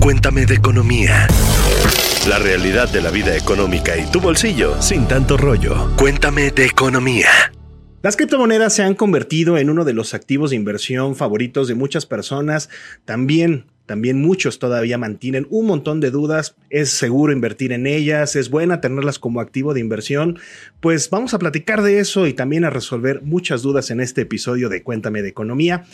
Cuéntame 0.00 0.46
de 0.46 0.54
economía. 0.54 1.26
La 2.28 2.38
realidad 2.38 2.88
de 2.92 3.02
la 3.02 3.10
vida 3.10 3.36
económica 3.36 3.96
y 3.96 4.08
tu 4.10 4.20
bolsillo 4.20 4.80
sin 4.80 5.08
tanto 5.08 5.36
rollo. 5.36 5.90
Cuéntame 5.96 6.52
de 6.52 6.66
economía. 6.66 7.28
Las 8.02 8.16
criptomonedas 8.16 8.72
se 8.74 8.84
han 8.84 8.94
convertido 8.94 9.58
en 9.58 9.68
uno 9.68 9.84
de 9.84 9.94
los 9.94 10.14
activos 10.14 10.50
de 10.50 10.56
inversión 10.56 11.16
favoritos 11.16 11.66
de 11.66 11.74
muchas 11.74 12.06
personas. 12.06 12.68
También 13.04 13.64
también 13.86 14.20
muchos 14.20 14.58
todavía 14.58 14.98
mantienen 14.98 15.46
un 15.48 15.66
montón 15.66 16.00
de 16.00 16.10
dudas. 16.10 16.56
¿Es 16.70 16.90
seguro 16.90 17.32
invertir 17.32 17.72
en 17.72 17.86
ellas? 17.86 18.34
¿Es 18.34 18.50
buena 18.50 18.80
tenerlas 18.80 19.20
como 19.20 19.40
activo 19.40 19.74
de 19.74 19.80
inversión? 19.80 20.40
Pues 20.80 21.08
vamos 21.08 21.34
a 21.34 21.38
platicar 21.38 21.82
de 21.82 22.00
eso 22.00 22.26
y 22.26 22.32
también 22.32 22.64
a 22.64 22.70
resolver 22.70 23.22
muchas 23.22 23.62
dudas 23.62 23.92
en 23.92 24.00
este 24.00 24.22
episodio 24.22 24.68
de 24.68 24.82
Cuéntame 24.82 25.22
de 25.22 25.28
Economía. 25.28 25.84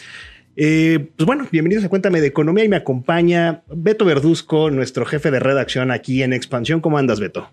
Eh, 0.55 1.09
pues 1.17 1.27
bueno, 1.27 1.47
bienvenidos 1.51 1.83
a 1.85 1.89
Cuéntame 1.89 2.21
de 2.21 2.27
Economía 2.27 2.65
y 2.65 2.69
me 2.69 2.77
acompaña 2.77 3.63
Beto 3.75 4.05
Verduzco, 4.05 4.71
nuestro 4.71 5.07
jefe 5.07 5.31
de 5.31 5.41
redacción 5.41 5.91
aquí 5.91 6.23
en 6.23 6.35
Expansión. 6.35 6.83
¿Cómo 6.83 6.99
andas, 6.99 7.21
Beto? 7.21 7.49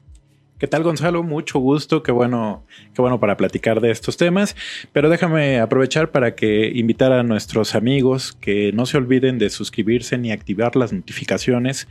¿Qué 0.57 0.67
tal, 0.67 0.83
Gonzalo? 0.83 1.23
Mucho 1.23 1.59
gusto, 1.59 2.03
qué 2.03 2.11
bueno, 2.11 2.65
qué 2.93 3.01
bueno 3.01 3.17
para 3.17 3.37
platicar 3.37 3.79
de 3.79 3.91
estos 3.91 4.17
temas. 4.17 4.57
Pero 4.91 5.09
déjame 5.09 5.61
aprovechar 5.61 6.11
para 6.11 6.35
que 6.35 6.73
invitar 6.75 7.13
a 7.13 7.23
nuestros 7.23 7.73
amigos 7.73 8.33
que 8.41 8.73
no 8.73 8.85
se 8.85 8.97
olviden 8.97 9.39
de 9.39 9.49
suscribirse 9.49 10.17
ni 10.17 10.33
activar 10.33 10.75
las 10.75 10.91
notificaciones 10.91 11.87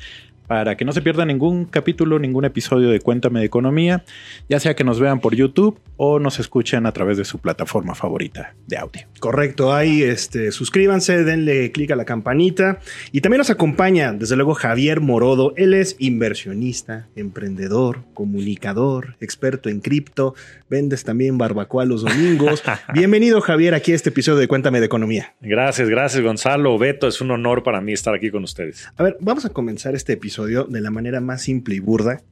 para 0.48 0.76
que 0.76 0.84
no 0.84 0.92
se 0.92 1.02
pierda 1.02 1.26
ningún 1.26 1.66
capítulo, 1.66 2.18
ningún 2.18 2.46
episodio 2.46 2.88
de 2.88 3.00
Cuéntame 3.00 3.40
de 3.40 3.46
Economía, 3.46 4.02
ya 4.48 4.58
sea 4.58 4.74
que 4.74 4.82
nos 4.82 4.98
vean 4.98 5.20
por 5.20 5.36
YouTube 5.36 5.78
o 5.98 6.18
nos 6.18 6.40
escuchen 6.40 6.86
a 6.86 6.92
través 6.92 7.18
de 7.18 7.26
su 7.26 7.38
plataforma 7.38 7.94
favorita 7.94 8.54
de 8.66 8.78
audio. 8.78 9.02
Correcto, 9.20 9.74
ahí 9.74 10.02
este, 10.02 10.50
suscríbanse, 10.50 11.22
denle 11.22 11.70
clic 11.70 11.90
a 11.90 11.96
la 11.96 12.06
campanita 12.06 12.80
y 13.12 13.20
también 13.20 13.38
nos 13.38 13.50
acompaña, 13.50 14.12
desde 14.12 14.36
luego, 14.36 14.54
Javier 14.54 15.00
Morodo. 15.00 15.52
Él 15.56 15.74
es 15.74 15.96
inversionista, 15.98 17.08
emprendedor, 17.14 18.04
comunicador, 18.14 19.16
experto 19.20 19.68
en 19.68 19.80
cripto, 19.80 20.34
vendes 20.70 21.04
también 21.04 21.36
barbacoa 21.36 21.84
los 21.84 22.02
domingos. 22.02 22.62
Bienvenido, 22.94 23.42
Javier, 23.42 23.74
aquí 23.74 23.92
a 23.92 23.96
este 23.96 24.08
episodio 24.08 24.38
de 24.38 24.48
Cuéntame 24.48 24.80
de 24.80 24.86
Economía. 24.86 25.34
Gracias, 25.42 25.90
gracias, 25.90 26.22
Gonzalo. 26.22 26.78
Beto, 26.78 27.06
es 27.06 27.20
un 27.20 27.32
honor 27.32 27.62
para 27.62 27.82
mí 27.82 27.92
estar 27.92 28.14
aquí 28.14 28.30
con 28.30 28.44
ustedes. 28.44 28.88
A 28.96 29.02
ver, 29.02 29.18
vamos 29.20 29.44
a 29.44 29.50
comenzar 29.50 29.94
este 29.94 30.14
episodio 30.14 30.37
de 30.46 30.80
la 30.80 30.90
manera 30.90 31.20
más 31.20 31.42
simple 31.42 31.74
y 31.74 31.80
burda. 31.80 32.22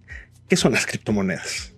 ¿Qué 0.49 0.57
son 0.57 0.73
las 0.73 0.87
criptomonedas? 0.87 1.75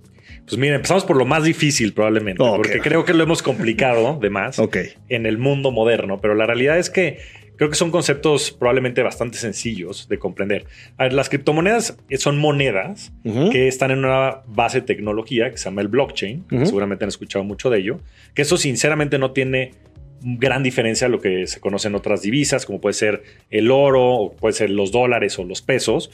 Pues 0.47 0.59
mira, 0.59 0.77
empezamos 0.77 1.05
por 1.05 1.17
lo 1.17 1.27
más 1.27 1.45
difícil 1.45 1.93
probablemente, 1.93 2.43
porque 2.43 2.81
creo 2.81 3.05
que 3.05 3.13
lo 3.13 3.23
hemos 3.23 3.43
complicado 3.43 4.19
de 4.19 4.31
más 4.31 4.59
en 5.09 5.27
el 5.27 5.37
mundo 5.37 5.71
moderno, 5.71 6.21
pero 6.21 6.35
la 6.35 6.47
realidad 6.47 6.79
es 6.79 6.89
que 6.89 7.19
creo 7.57 7.69
que 7.69 7.77
son 7.77 7.91
conceptos 7.91 8.53
probablemente 8.53 9.03
bastante 9.03 9.37
sencillos 9.37 10.09
de 10.09 10.19
comprender. 10.19 10.65
las 10.99 11.29
criptomonedas 11.29 11.99
son 12.17 12.39
monedas 12.39 13.13
que 13.53 13.69
están 13.69 13.91
en 13.91 13.99
una 13.99 14.43
base 14.47 14.81
de 14.81 14.87
tecnología 14.87 15.51
que 15.51 15.59
se 15.59 15.65
llama 15.67 15.83
el 15.83 15.89
blockchain, 15.89 16.47
seguramente 16.65 17.05
han 17.05 17.09
escuchado 17.09 17.45
mucho 17.45 17.69
de 17.69 17.81
ello, 17.81 18.01
que 18.33 18.43
eso 18.43 18.57
sinceramente 18.57 19.19
no 19.19 19.33
tiene 19.33 19.73
gran 20.21 20.63
diferencia 20.63 21.07
a 21.07 21.11
lo 21.11 21.21
que 21.21 21.47
se 21.47 21.61
conoce 21.61 21.89
en 21.89 21.95
otras 21.95 22.23
divisas, 22.23 22.67
como 22.67 22.81
puede 22.81 22.95
ser 22.95 23.23
el 23.51 23.71
oro, 23.71 24.15
o 24.15 24.33
puede 24.33 24.55
ser 24.55 24.71
los 24.71 24.93
dólares 24.93 25.39
o 25.39 25.45
los 25.45 25.63
pesos. 25.63 26.11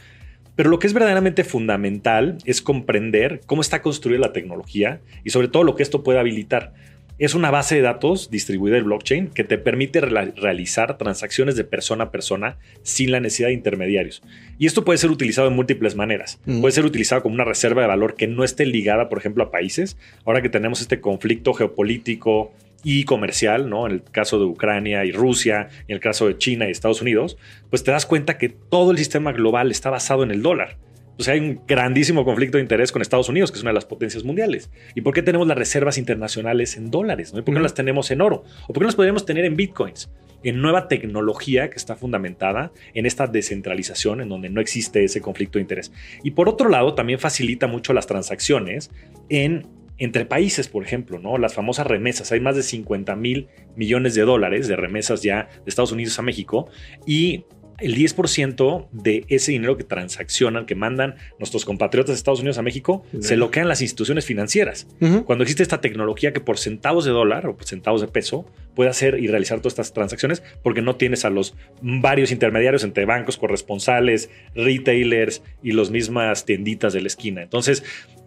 Pero 0.57 0.71
lo 0.71 0.79
que 0.79 0.87
es 0.87 0.93
verdaderamente 0.93 1.43
fundamental 1.43 2.39
es 2.45 2.63
comprender 2.63 3.41
cómo 3.47 3.61
está 3.61 3.83
construida 3.83 4.21
la 4.21 4.33
tecnología 4.33 5.01
y 5.25 5.31
sobre 5.31 5.49
todo 5.49 5.65
lo 5.65 5.75
que 5.75 5.83
esto 5.83 6.03
puede 6.03 6.21
habilitar. 6.21 6.73
Es 7.17 7.35
una 7.35 7.53
base 7.53 7.77
de 7.77 7.81
datos 7.81 8.29
distribuida 8.29 8.77
en 8.77 8.85
blockchain 8.85 9.29
que 9.29 9.45
te 9.45 9.57
permite 9.57 10.01
realizar 10.01 10.99
transacciones 10.99 11.55
de 11.55 11.63
persona 11.63 12.05
a 12.05 12.11
persona 12.11 12.59
sin 12.83 13.13
la 13.13 13.21
necesidad 13.21 13.49
de 13.49 13.55
intermediarios. 13.55 14.21
Y 14.59 14.67
esto 14.67 14.85
puede 14.85 14.99
ser 14.99 15.13
utilizado 15.13 15.49
de 15.49 15.55
múltiples 15.55 15.95
maneras. 15.95 16.41
Mm. 16.45 16.61
Puede 16.61 16.73
ser 16.73 16.85
utilizado 16.85 17.23
como 17.23 17.37
una 17.37 17.45
reserva 17.45 17.83
de 17.83 17.89
valor 17.89 18.17
que 18.17 18.27
no 18.27 18.43
esté 18.43 18.67
ligada, 18.67 19.09
por 19.09 19.19
ejemplo, 19.19 19.45
a 19.45 19.53
países. 19.53 19.97
Ahora 20.25 20.43
que 20.43 20.49
tenemos 20.49 20.81
este 20.81 21.01
conflicto 21.01 21.55
geopolítico, 21.55 22.53
y 22.85 23.05
comercial, 23.05 23.69
¿no? 23.69 23.87
En 23.87 23.93
el 23.93 24.03
caso 24.05 24.39
de 24.39 24.45
Ucrania 24.45 25.05
y 25.05 25.11
Rusia, 25.11 25.69
en 25.89 25.95
el 25.95 26.01
caso 26.01 26.29
de 26.29 26.39
China 26.39 26.69
y 26.69 26.71
Estados 26.71 27.03
Unidos, 27.03 27.37
pues 27.71 27.83
te 27.83 27.91
das 27.91 28.07
cuenta 28.07 28.39
que 28.39 28.51
todo 28.51 28.93
el 28.93 28.99
sistema 28.99 29.33
global 29.33 29.71
está 29.71 29.91
basado 29.91 30.23
en 30.23 30.31
el 30.31 30.43
dólar. 30.43 30.77
O 31.17 31.23
sea, 31.23 31.35
hay 31.35 31.41
un 31.41 31.61
grandísimo 31.67 32.25
conflicto 32.25 32.59
de 32.59 32.63
interés 32.63 32.91
con 32.91 33.01
Estados 33.01 33.29
Unidos, 33.29 33.53
que 33.53 33.59
es 33.59 33.63
una 33.63 33.71
de 33.71 33.77
las 33.77 33.85
potencias 33.85 34.25
mundiales. 34.25 34.71
¿Y 34.97 35.01
por 35.01 35.15
qué 35.15 35.23
tenemos 35.23 35.47
las 35.47 35.57
reservas 35.57 35.97
internacionales 35.97 36.77
en 36.77 36.91
dólares? 36.91 37.33
¿no? 37.33 37.39
¿Y 37.39 37.43
por 37.43 37.55
qué 37.55 37.59
no 37.59 37.63
las 37.63 37.75
tenemos 37.75 38.11
en 38.11 38.21
oro? 38.21 38.45
¿O 38.65 38.67
por 38.69 38.75
qué 38.75 38.81
no 38.81 38.87
las 38.87 38.97
podríamos 38.97 39.25
tener 39.25 39.45
en 39.45 39.55
bitcoins? 39.55 40.11
En 40.43 40.61
nueva 40.61 40.89
tecnología 40.89 41.71
que 41.71 41.77
está 41.77 41.95
fundamentada 41.95 42.73
en 42.95 43.07
esta 43.07 43.29
descentralización, 43.29 44.23
en 44.23 44.29
donde 44.29 44.51
no 44.51 44.61
existe 44.61 45.05
ese 45.05 45.21
conflicto 45.21 45.59
de 45.59 45.63
interés. 45.63 45.93
Y 46.25 46.33
por 46.33 46.49
otro 46.49 46.69
lado, 46.69 46.95
también 46.95 47.21
facilita 47.21 47.69
mucho 47.69 47.93
las 47.93 48.07
transacciones 48.09 48.91
en 49.29 49.67
entre 49.99 50.25
países, 50.25 50.69
por 50.69 50.85
ejemplo, 50.85 51.19
¿no? 51.19 51.39
Las 51.39 51.55
famosas 51.55 51.87
remesas. 51.87 52.33
Hay 52.33 52.41
más 52.41 52.57
de 52.57 52.63
50 52.63 53.15
mil 53.17 53.49
millones 53.77 54.15
de 54.15 54.23
dólares 54.23 54.69
de 54.69 54.77
remesas 54.77 55.23
ya 55.23 55.49
de 55.55 55.69
Estados 55.69 55.93
Unidos 55.93 56.19
a 56.19 56.23
México 56.23 56.69
y 57.07 57.45
el 57.79 57.97
10% 57.97 58.89
de 58.93 59.25
ese 59.29 59.53
dinero 59.53 59.77
que 59.77 59.85
transaccionan, 59.85 60.67
que 60.67 60.75
mandan 60.75 61.17
nuestros 61.39 61.65
compatriotas 61.65 62.15
de 62.15 62.19
Estados 62.19 62.41
Unidos 62.41 62.59
a 62.59 62.63
México, 62.63 63.05
se 63.21 63.37
lo 63.37 63.51
quedan 63.51 63.69
las 63.69 63.83
instituciones 63.83 64.25
financieras. 64.25 64.87
Cuando 65.25 65.43
existe 65.43 65.63
esta 65.63 65.81
tecnología 65.81 66.33
que 66.33 66.41
por 66.41 66.59
centavos 66.59 67.05
de 67.05 67.11
dólar 67.11 67.47
o 67.47 67.57
por 67.57 67.67
centavos 67.67 68.01
de 68.01 68.09
peso 68.09 68.47
puede 68.75 68.91
hacer 68.91 69.19
y 69.19 69.27
realizar 69.27 69.59
todas 69.59 69.73
estas 69.73 69.93
transacciones, 69.93 70.43
porque 70.63 70.83
no 70.83 70.97
tienes 70.97 71.25
a 71.25 71.31
los 71.31 71.57
varios 71.83 72.33
intermediarios 72.33 72.85
entre 72.85 73.07
bancos, 73.07 73.37
corresponsales, 73.37 74.31
retailers 74.55 75.43
y 75.63 75.73
las 75.73 75.91
mismas 75.91 76.45
tienditas 76.45 76.93
de 76.93 77.01
la 77.01 77.09
esquina. 77.09 77.43
Entonces, 77.43 77.83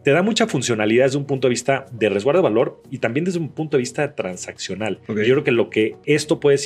te 0.07 0.13
da 0.13 0.21
mucha 0.21 0.47
funcionalidad 0.47 1.03
desde 1.03 1.17
un 1.17 1.25
punto 1.25 1.47
de 1.47 1.49
vista 1.49 1.85
de 1.91 2.07
resguardo 2.07 2.41
de 2.41 2.43
valor 2.43 2.81
y 2.89 2.99
también 2.99 3.25
desde 3.25 3.39
un 3.39 3.49
punto 3.49 3.75
de 3.75 3.81
vista 3.81 4.15
transaccional. 4.15 5.01
Yo 5.05 5.13
creo 5.13 5.43
que 5.43 5.51
lo 5.51 5.69
que 5.69 5.97
esto 6.05 6.39
puede 6.39 6.57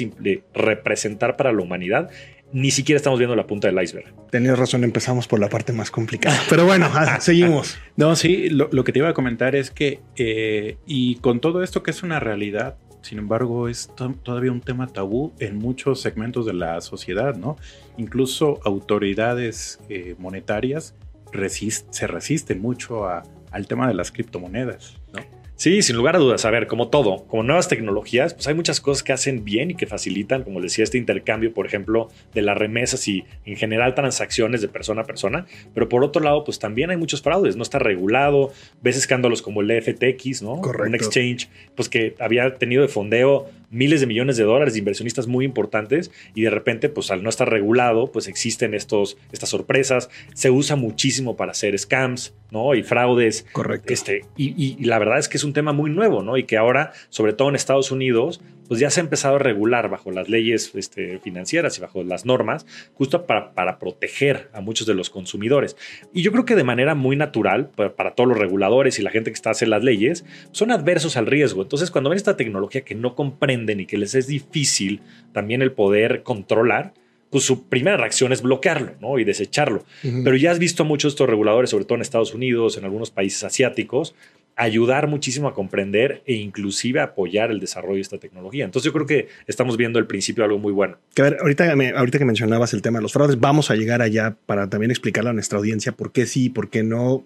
representar 0.54 1.38
para 1.38 1.52
la 1.52 1.60
humanidad 1.64 2.12
ni 2.54 2.70
siquiera 2.70 2.98
estamos 2.98 3.18
viendo 3.18 3.36
la 3.36 3.48
punta 3.48 3.68
del 3.68 3.82
iceberg. 3.82 4.14
Tenías 4.30 4.60
razón, 4.60 4.84
empezamos 4.84 5.28
por 5.28 5.40
la 5.40 5.50
parte 5.50 5.74
más 5.74 5.90
complicada. 5.90 6.40
Pero 6.52 6.68
bueno, 6.68 6.88
ah, 6.94 7.20
seguimos. 7.20 7.80
No, 7.96 8.16
sí, 8.16 8.48
lo, 8.52 8.70
que 8.84 8.92
te 8.92 9.00
iba 9.00 9.10
a 9.10 9.16
comentar 9.16 9.56
es 9.56 9.72
que, 9.72 10.02
eh, 10.18 10.78
y 10.86 11.16
con 11.16 11.40
todo 11.40 11.64
esto 11.64 11.82
que 11.82 11.90
es 11.90 12.04
una 12.04 12.20
realidad, 12.20 12.78
sin 13.02 13.18
embargo, 13.18 13.70
es 13.70 13.90
todavía 14.22 14.52
un 14.52 14.62
tema 14.62 14.86
tabú 14.86 15.34
en 15.40 15.58
muchos 15.58 16.00
segmentos 16.00 16.46
de 16.46 16.54
la 16.54 16.80
sociedad, 16.82 17.36
¿no? 17.36 17.58
Incluso 17.98 18.60
autoridades 18.64 19.80
eh, 19.90 20.14
monetarias 20.20 20.94
se 21.32 22.08
resisten 22.08 22.62
mucho 22.62 23.08
al 23.08 23.68
tema 23.68 23.88
de 23.88 23.94
las 23.94 24.12
criptomonedas, 24.12 24.98
¿no? 25.14 25.22
Sí, 25.62 25.84
sin 25.84 25.96
lugar 25.96 26.16
a 26.16 26.18
dudas. 26.18 26.44
A 26.46 26.50
ver, 26.50 26.66
como 26.66 26.88
todo, 26.88 27.28
como 27.28 27.44
nuevas 27.44 27.68
tecnologías, 27.68 28.34
pues 28.34 28.48
hay 28.48 28.56
muchas 28.56 28.82
cosas 28.82 29.04
que 29.04 29.14
hacen 29.14 29.46
bien 29.46 29.70
y 29.70 29.76
que 29.76 29.86
facilitan, 29.86 30.44
como 30.44 30.60
decía, 30.60 30.84
este 30.84 30.98
intercambio, 30.98 31.54
por 31.54 31.68
ejemplo, 31.68 32.10
de 32.34 32.42
las 32.42 32.58
remesas 32.58 33.08
y 33.08 33.26
en 33.46 33.58
general 33.58 33.94
transacciones 33.94 34.62
de 34.62 34.70
persona 34.70 35.04
a 35.04 35.06
persona. 35.06 35.46
Pero 35.76 35.88
por 35.88 36.04
otro 36.04 36.24
lado, 36.24 36.44
pues 36.44 36.58
también 36.58 36.90
hay 36.90 36.98
muchos 36.98 37.22
fraudes. 37.22 37.58
No 37.58 37.62
está 37.62 37.78
regulado. 37.78 38.52
Ves 38.82 38.98
escándalos 38.98 39.44
como 39.44 39.62
el 39.62 39.70
FTX, 39.80 40.42
¿no? 40.42 40.60
Correcto. 40.62 40.88
Un 40.88 40.96
exchange, 40.96 41.48
pues 41.76 41.90
que 41.90 42.16
había 42.18 42.56
tenido 42.56 42.82
de 42.82 42.88
fondeo 42.88 43.48
miles 43.72 44.02
de 44.02 44.08
millones 44.08 44.38
de 44.38 44.44
dólares 44.44 44.74
de 44.74 44.80
inversionistas 44.80 45.28
muy 45.28 45.46
importantes 45.46 46.12
y 46.36 46.44
de 46.44 46.50
repente, 46.50 46.90
pues 46.90 47.10
al 47.10 47.24
no 47.24 47.30
estar 47.30 47.50
regulado, 47.50 48.12
pues 48.12 48.28
existen 48.28 48.74
estos, 48.74 49.18
estas 49.32 49.50
sorpresas. 49.50 50.10
Se 50.34 50.52
usa 50.52 50.76
muchísimo 50.76 51.36
para 51.36 51.52
hacer 51.52 51.78
scams, 51.80 52.36
¿no? 52.52 52.76
Y 52.76 52.84
fraudes. 52.84 53.46
Correcto. 53.52 53.92
Este, 53.92 54.26
y, 54.38 54.54
y 54.62 54.84
la 54.84 55.00
verdad 55.00 55.20
es 55.20 55.28
que 55.28 55.38
es 55.38 55.44
un 55.44 55.54
tema 55.54 55.74
muy 55.74 55.90
nuevo, 55.90 56.22
¿no? 56.22 56.38
Y 56.38 56.44
que 56.44 56.58
ahora, 56.58 56.92
sobre 57.10 57.34
todo 57.34 57.50
en 57.50 57.56
Estados 57.56 57.92
Unidos, 57.92 58.42
pues 58.72 58.80
ya 58.80 58.90
se 58.90 59.02
ha 59.02 59.04
empezado 59.04 59.36
a 59.36 59.40
regular 59.40 59.90
bajo 59.90 60.12
las 60.12 60.30
leyes 60.30 60.72
este, 60.76 61.20
financieras 61.20 61.78
y 61.78 61.82
bajo 61.82 62.06
las 62.06 62.26
normas, 62.26 62.66
justo 62.94 63.26
para, 63.26 63.52
para, 63.52 63.80
proteger 63.80 64.50
a 64.54 64.62
muchos 64.62 64.88
de 64.88 64.94
los 64.94 65.10
consumidores. 65.10 65.76
Y 66.14 66.22
yo 66.22 66.32
creo 66.32 66.46
que 66.46 66.56
de 66.56 66.64
manera 66.64 66.96
muy 66.96 67.18
natural, 67.18 67.70
para, 67.76 68.16
todos 68.16 68.30
los 68.30 68.38
reguladores 68.38 68.98
y 68.98 69.02
la 69.02 69.12
gente 69.12 69.30
que 69.30 69.36
está 69.36 69.50
haciendo 69.50 69.76
las 69.76 69.84
leyes, 69.84 70.24
son 70.54 70.72
adversos 70.72 71.18
al 71.18 71.26
riesgo. 71.26 71.64
Entonces, 71.64 71.92
cuando 71.92 72.10
ven 72.10 72.16
esta 72.16 72.38
tecnología 72.38 72.86
que 72.86 72.96
no 72.96 73.14
comprenden 73.62 73.80
y 73.80 73.86
que 73.86 73.98
les 73.98 74.16
es 74.16 74.28
difícil 74.28 75.02
también 75.34 75.62
el 75.62 75.72
poder 75.72 76.24
controlar, 76.24 76.94
pues 77.30 77.46
su 77.46 77.68
primera 77.68 77.98
reacción 77.98 78.34
es 78.34 78.42
bloquearlo 78.42 78.94
¿no? 79.00 79.18
y 79.18 79.24
desecharlo. 79.24 79.86
Pero 80.02 80.36
ya 80.36 80.52
has 80.52 80.60
visto 80.60 80.84
a 80.84 80.86
muchos 80.86 81.12
de 81.12 81.16
estos 81.16 81.30
reguladores, 81.30 81.70
sobre 81.70 81.86
todo 81.86 81.96
en 81.96 82.02
Estados 82.02 82.34
Unidos, 82.34 82.78
en 82.78 82.84
algunos 82.84 83.10
países 83.10 83.44
asiáticos, 83.44 84.14
ayudar 84.58 85.08
muchísimo 85.08 85.48
a 85.48 85.54
comprender 85.54 86.22
e 86.26 86.34
inclusive 86.34 87.00
apoyar 87.00 87.50
el 87.50 87.62
desarrollo 87.62 87.96
de 87.96 88.02
esta 88.02 88.18
tecnología. 88.18 88.66
Entonces 88.66 88.86
yo 88.86 88.92
creo 88.92 89.06
que 89.06 89.30
estamos 89.48 89.78
viendo 89.78 89.98
el 89.98 90.08
principio 90.08 90.44
de 90.44 90.48
algo 90.48 90.60
muy 90.60 90.74
bueno. 90.74 90.98
Que 91.16 91.22
a 91.22 91.26
ver, 91.26 91.38
ahorita, 91.40 91.72
ahorita 91.72 92.20
que 92.20 92.26
mencionabas 92.26 92.74
el 92.74 92.82
tema 92.82 93.00
de 93.00 93.04
los 93.04 93.14
fraudes, 93.14 93.40
vamos 93.40 93.72
a 93.72 93.76
llegar 93.76 94.02
allá 94.02 94.36
para 94.46 94.70
también 94.70 94.92
explicarle 94.92 95.30
a 95.30 95.34
nuestra 95.34 95.58
audiencia 95.58 95.94
por 95.94 96.12
qué 96.12 96.26
sí, 96.26 96.50
por 96.50 96.70
qué 96.70 96.84
no. 96.84 97.24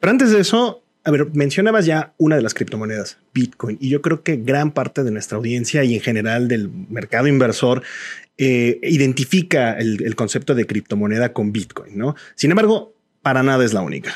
Pero 0.00 0.10
antes 0.10 0.30
de 0.30 0.40
eso, 0.40 0.83
A 1.04 1.10
ver, 1.10 1.28
mencionabas 1.34 1.84
ya 1.84 2.14
una 2.16 2.36
de 2.36 2.42
las 2.42 2.54
criptomonedas, 2.54 3.18
Bitcoin, 3.34 3.76
y 3.78 3.90
yo 3.90 4.00
creo 4.00 4.22
que 4.22 4.36
gran 4.36 4.72
parte 4.72 5.04
de 5.04 5.10
nuestra 5.10 5.36
audiencia 5.36 5.84
y 5.84 5.94
en 5.94 6.00
general 6.00 6.48
del 6.48 6.70
mercado 6.88 7.28
inversor 7.28 7.82
eh, 8.38 8.80
identifica 8.82 9.78
el, 9.78 10.16
concepto 10.16 10.54
de 10.54 10.66
criptomoneda 10.66 11.34
con 11.34 11.52
Bitcoin, 11.52 11.98
¿no? 11.98 12.16
Sin 12.34 12.50
embargo, 12.50 12.94
para 13.20 13.42
nada 13.42 13.64
es 13.64 13.74
la 13.74 13.82
única. 13.82 14.14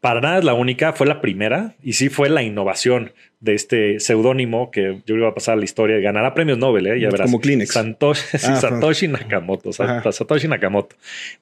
Para 0.00 0.20
nada 0.20 0.38
es 0.38 0.44
la 0.44 0.54
única, 0.54 0.92
fue 0.92 1.08
la 1.08 1.20
primera 1.20 1.74
y 1.82 1.94
sí 1.94 2.08
fue 2.08 2.30
la 2.30 2.42
innovación 2.42 3.12
de 3.40 3.54
este 3.54 4.00
seudónimo 4.00 4.70
que 4.70 4.82
yo 4.82 5.00
creo 5.06 5.16
que 5.16 5.22
va 5.22 5.28
a 5.30 5.34
pasar 5.34 5.54
a 5.54 5.56
la 5.56 5.64
historia 5.64 5.98
y 5.98 6.02
ganará 6.02 6.34
premios 6.34 6.58
Nobel, 6.58 6.86
¿eh? 6.86 7.00
ya 7.00 7.08
verás. 7.08 7.26
Como 7.26 7.40
Kleenex. 7.40 7.74
Ah, 7.74 7.96
Satoshi 8.38 9.08
Nakamoto, 9.08 9.72
Satoshi 9.72 10.46
Nakamoto, 10.46 10.94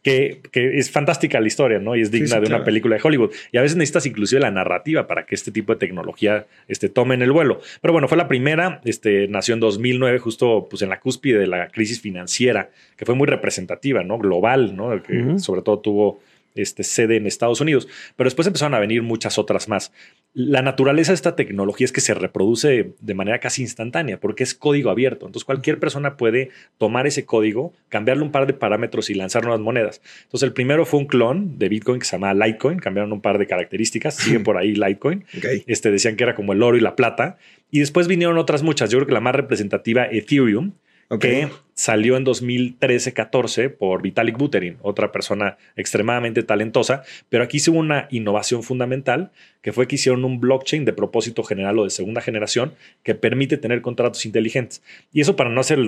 que, 0.03 0.41
es 0.53 0.91
fantástica 0.93 1.41
la 1.41 1.49
historia, 1.49 1.81
¿no? 1.81 1.97
Y 1.97 2.03
es 2.03 2.13
digna 2.13 2.39
de 2.39 2.47
una 2.47 2.63
película 2.63 2.95
de 2.97 3.03
Hollywood. 3.03 3.33
Y 3.51 3.59
a 3.59 3.63
veces 3.63 3.77
necesitas 3.77 4.07
inclusive 4.07 4.41
la 4.41 4.53
narrativa 4.53 5.09
para 5.09 5.27
que 5.27 5.35
este 5.35 5.51
tipo 5.51 5.73
de 5.73 5.81
tecnología 5.81 6.47
este, 6.69 6.89
tome 6.89 7.17
en 7.17 7.23
el 7.23 7.33
vuelo. 7.33 7.61
Pero 7.81 7.93
bueno, 7.93 8.07
fue 8.07 8.17
la 8.17 8.29
primera, 8.29 8.81
este, 8.85 9.27
nació 9.27 9.55
en 9.55 9.61
2009, 9.61 10.21
justo 10.21 10.69
pues, 10.71 10.83
en 10.83 10.91
la 10.91 11.01
cúspide 11.01 11.39
de 11.41 11.49
la 11.49 11.69
crisis 11.69 12.01
financiera, 12.01 12.71
que 12.97 13.07
fue 13.07 13.17
muy 13.17 13.27
representativa, 13.27 14.05
¿no? 14.05 14.19
Global, 14.19 14.77
¿no? 14.77 15.03
Que 15.03 15.39
sobre 15.41 15.63
todo 15.63 15.81
tuvo 15.81 16.21
este, 16.59 16.83
sede 16.83 17.17
en 17.17 17.27
Estados 17.27 17.61
Unidos. 17.61 17.89
Pero 18.17 18.27
después 18.27 18.47
empezaron 18.47 18.75
a 18.75 18.79
venir 18.79 19.03
muchas 19.03 19.39
otras 19.39 19.69
más. 19.69 19.93
La 20.35 20.63
naturaleza 20.63 21.13
de 21.13 21.17
esta 21.17 21.37
tecnología 21.37 21.85
es 21.85 21.93
que 21.93 22.01
se 22.01 22.15
reproduce 22.15 22.93
de 23.01 23.15
manera 23.15 23.39
casi 23.41 23.63
instantánea 23.63 24.21
porque 24.21 24.43
es 24.43 24.55
código 24.55 24.91
abierto. 24.91 25.27
Entonces 25.27 25.45
cualquier 25.45 25.79
persona 25.79 26.17
puede 26.17 26.51
tomar 26.77 27.07
ese 27.07 27.25
código, 27.25 27.73
cambiarle 27.89 28.23
un 28.23 28.33
par 28.33 28.47
de 28.47 28.53
parámetros 28.53 29.11
y 29.11 29.15
lanzar 29.15 29.43
nuevas 29.45 29.61
monedas. 29.61 30.01
Entonces 30.25 30.47
el 30.47 30.53
primero 30.53 30.85
fue 30.85 31.01
un 31.01 31.07
clon 31.07 31.59
de 31.59 31.69
Bitcoin 31.69 32.01
que 32.01 32.07
se 32.07 32.13
llama 32.13 32.35
Litecoin, 32.35 32.79
cambiaron 32.79 33.13
un 33.13 33.21
par 33.21 33.39
de 33.39 33.47
características, 33.47 34.15
siguen 34.17 34.43
por 34.43 34.57
ahí 34.57 34.75
Litecoin. 34.75 35.25
Este, 35.67 35.91
decían 35.91 36.17
que 36.17 36.25
era 36.25 36.35
como 36.35 36.53
el 36.53 36.63
oro 36.63 36.77
y 36.77 36.81
la 36.81 36.97
plata. 36.97 37.39
Y 37.71 37.81
después 37.81 38.09
vinieron 38.09 38.39
otras 38.39 38.63
muchas. 38.63 38.91
Yo 38.91 38.99
creo 38.99 39.07
que 39.07 39.15
la 39.15 39.21
más 39.21 39.35
representativa, 39.35 40.07
Ethereum, 40.11 40.73
que 41.17 41.49
salió 41.73 42.17
en 42.17 42.27
2013-14 42.27 43.75
por 43.75 44.03
Vitalik 44.03 44.37
Buterin, 44.37 44.77
otra 44.83 45.13
persona 45.13 45.57
extremadamente 45.77 46.43
talentosa, 46.43 47.03
pero 47.29 47.45
aquí 47.45 47.59
hubo 47.69 47.79
una 47.79 48.09
innovación 48.11 48.63
fundamental, 48.63 49.31
que 49.63 49.73
fue 49.73 49.87
que 49.87 49.95
hicieron 49.95 50.25
un 50.25 50.41
blockchain 50.41 50.85
de 50.85 50.93
propósito 50.93 51.45
general 51.45 51.79
o 51.79 51.85
de 51.85 51.91
segunda 51.91 52.21
generación 52.21 52.75
que 53.05 53.15
permite 53.15 53.57
tener 53.57 53.81
contratos 53.81 54.27
inteligentes. 54.27 54.83
Y 55.13 55.21
eso 55.21 55.37
para 55.37 55.51
no 55.51 55.61
hacer 55.61 55.79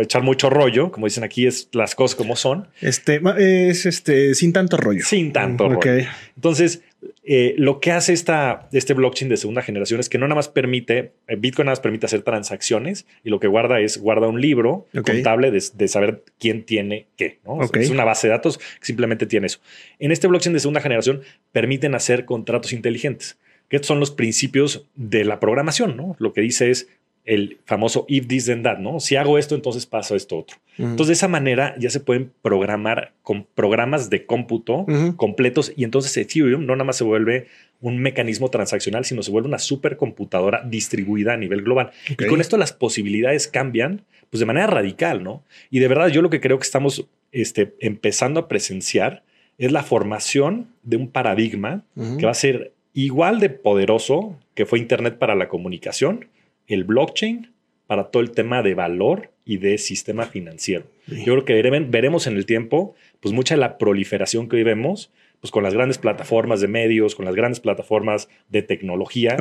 echar 0.00 0.22
mucho 0.22 0.50
rollo, 0.50 0.90
como 0.90 1.06
dicen 1.06 1.24
aquí, 1.24 1.46
es 1.46 1.68
las 1.72 1.94
cosas 1.94 2.16
como 2.16 2.34
son. 2.34 2.68
Este 2.80 3.20
es 3.68 3.86
este 3.86 4.34
sin 4.34 4.52
tanto 4.52 4.76
rollo. 4.76 5.04
Sin 5.04 5.32
tanto 5.32 5.68
rollo. 5.68 6.06
Entonces, 6.36 6.82
eh, 7.30 7.54
lo 7.58 7.78
que 7.78 7.92
hace 7.92 8.14
esta, 8.14 8.70
este 8.72 8.94
blockchain 8.94 9.28
de 9.28 9.36
segunda 9.36 9.60
generación 9.60 10.00
es 10.00 10.08
que 10.08 10.16
no 10.16 10.26
nada 10.26 10.36
más 10.36 10.48
permite, 10.48 11.12
eh, 11.26 11.36
Bitcoin 11.36 11.66
nada 11.66 11.72
más 11.72 11.80
permite 11.80 12.06
hacer 12.06 12.22
transacciones 12.22 13.04
y 13.22 13.28
lo 13.28 13.38
que 13.38 13.48
guarda 13.48 13.80
es, 13.80 13.98
guarda 13.98 14.28
un 14.28 14.40
libro 14.40 14.86
contable 15.04 15.50
de, 15.50 15.88
saber 15.88 16.24
quién 16.38 16.64
tiene 16.64 17.06
qué. 17.16 17.38
Es 17.74 17.90
una 17.90 18.04
base 18.04 18.28
de 18.28 18.30
datos 18.30 18.56
que 18.56 18.86
simplemente 18.86 19.26
tiene 19.26 19.48
eso. 19.48 19.60
En 19.98 20.10
este 20.10 20.26
blockchain 20.26 20.54
de 20.54 20.60
segunda 20.60 20.80
generación 20.80 21.20
permiten 21.52 21.94
hacer 21.94 22.24
contratos 22.24 22.72
inteligentes, 22.72 23.36
que 23.68 23.78
son 23.82 24.00
los 24.00 24.10
principios 24.10 24.86
de 24.94 25.26
la 25.26 25.38
programación. 25.38 25.98
¿no? 25.98 26.16
Lo 26.18 26.32
que 26.32 26.40
dice 26.40 26.70
es, 26.70 26.88
el 27.28 27.58
famoso 27.66 28.06
if 28.08 28.26
this 28.26 28.46
then 28.46 28.62
that, 28.62 28.78
¿no? 28.78 29.00
Si 29.00 29.14
hago 29.14 29.38
esto, 29.38 29.54
entonces 29.54 29.84
pasa 29.84 30.16
esto 30.16 30.38
otro. 30.38 30.56
Entonces, 30.78 31.08
de 31.08 31.12
esa 31.14 31.28
manera 31.28 31.74
ya 31.78 31.90
se 31.90 32.00
pueden 32.00 32.32
programar 32.40 33.12
con 33.22 33.46
programas 33.54 34.10
de 34.10 34.24
cómputo 34.24 34.86
completos 35.16 35.72
y 35.76 35.84
entonces 35.84 36.16
Ethereum 36.16 36.64
no 36.64 36.74
nada 36.74 36.84
más 36.84 36.96
se 36.96 37.04
vuelve 37.04 37.48
un 37.80 37.98
mecanismo 37.98 38.48
transaccional, 38.48 39.04
sino 39.04 39.22
se 39.22 39.30
vuelve 39.30 39.48
una 39.48 39.58
supercomputadora 39.58 40.62
distribuida 40.64 41.34
a 41.34 41.36
nivel 41.36 41.62
global. 41.62 41.90
Y 42.08 42.26
con 42.26 42.40
esto 42.40 42.56
las 42.56 42.72
posibilidades 42.72 43.46
cambian 43.46 44.02
pues 44.30 44.40
de 44.40 44.46
manera 44.46 44.66
radical, 44.66 45.22
¿no? 45.22 45.42
Y 45.70 45.80
de 45.80 45.88
verdad 45.88 46.08
yo 46.08 46.22
lo 46.22 46.30
que 46.30 46.40
creo 46.40 46.58
que 46.58 46.64
estamos 46.64 47.06
este, 47.32 47.74
empezando 47.80 48.40
a 48.40 48.48
presenciar 48.48 49.22
es 49.58 49.72
la 49.72 49.82
formación 49.82 50.68
de 50.82 50.96
un 50.96 51.10
paradigma 51.10 51.82
que 52.18 52.24
va 52.24 52.30
a 52.30 52.34
ser 52.34 52.72
igual 52.94 53.40
de 53.40 53.50
poderoso 53.50 54.38
que 54.54 54.66
fue 54.66 54.78
Internet 54.78 55.18
para 55.18 55.34
la 55.34 55.48
comunicación, 55.48 56.28
el 56.68 56.84
blockchain 56.84 57.52
para 57.86 58.10
todo 58.10 58.22
el 58.22 58.30
tema 58.30 58.62
de 58.62 58.74
valor 58.74 59.32
y 59.44 59.56
de 59.56 59.78
sistema 59.78 60.26
financiero. 60.26 60.84
Yo 61.06 61.42
creo 61.42 61.44
que 61.46 61.54
veremos 61.88 62.26
en 62.26 62.36
el 62.36 62.44
tiempo, 62.44 62.94
pues 63.20 63.34
mucha 63.34 63.54
de 63.54 63.60
la 63.60 63.78
proliferación 63.78 64.48
que 64.48 64.56
hoy 64.56 64.62
vemos, 64.62 65.10
pues 65.40 65.50
con 65.50 65.62
las 65.62 65.72
grandes 65.72 65.96
plataformas 65.96 66.60
de 66.60 66.68
medios, 66.68 67.14
con 67.14 67.24
las 67.24 67.34
grandes 67.34 67.60
plataformas 67.60 68.28
de 68.48 68.62
tecnología, 68.62 69.36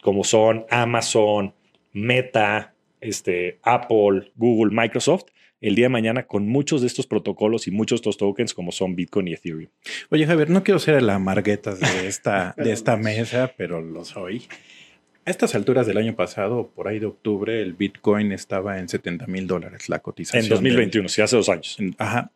como 0.00 0.22
son 0.22 0.64
Amazon, 0.70 1.54
Meta, 1.92 2.74
este, 3.00 3.58
Apple, 3.62 4.30
Google, 4.36 4.74
Microsoft, 4.74 5.24
el 5.60 5.74
día 5.74 5.86
de 5.86 5.90
mañana 5.90 6.26
con 6.26 6.46
muchos 6.46 6.80
de 6.80 6.86
estos 6.86 7.06
protocolos 7.06 7.66
y 7.66 7.70
muchos 7.70 8.00
de 8.00 8.10
estos 8.10 8.16
tokens 8.18 8.54
como 8.54 8.72
son 8.72 8.94
Bitcoin 8.94 9.28
y 9.28 9.32
Ethereum. 9.32 9.70
Oye, 10.10 10.26
Javier, 10.26 10.50
no 10.50 10.62
quiero 10.62 10.78
ser 10.78 10.96
el 10.96 11.08
amarguetas 11.08 11.80
de 11.80 12.06
esta, 12.06 12.54
de 12.58 12.72
esta 12.72 12.96
mesa, 12.96 13.54
pero 13.56 13.80
lo 13.80 14.04
soy. 14.04 14.42
A 15.24 15.30
estas 15.30 15.54
alturas 15.54 15.86
del 15.86 15.98
año 15.98 16.16
pasado, 16.16 16.72
por 16.74 16.88
ahí 16.88 16.98
de 16.98 17.06
octubre, 17.06 17.62
el 17.62 17.74
Bitcoin 17.74 18.32
estaba 18.32 18.80
en 18.80 18.88
70 18.88 19.28
mil 19.28 19.46
dólares 19.46 19.88
la 19.88 20.00
cotización. 20.00 20.42
En 20.44 20.48
2021, 20.50 21.08
sí, 21.08 21.22
hace 21.22 21.36
dos 21.36 21.48
años. 21.48 21.78
Ajá. 21.98 22.32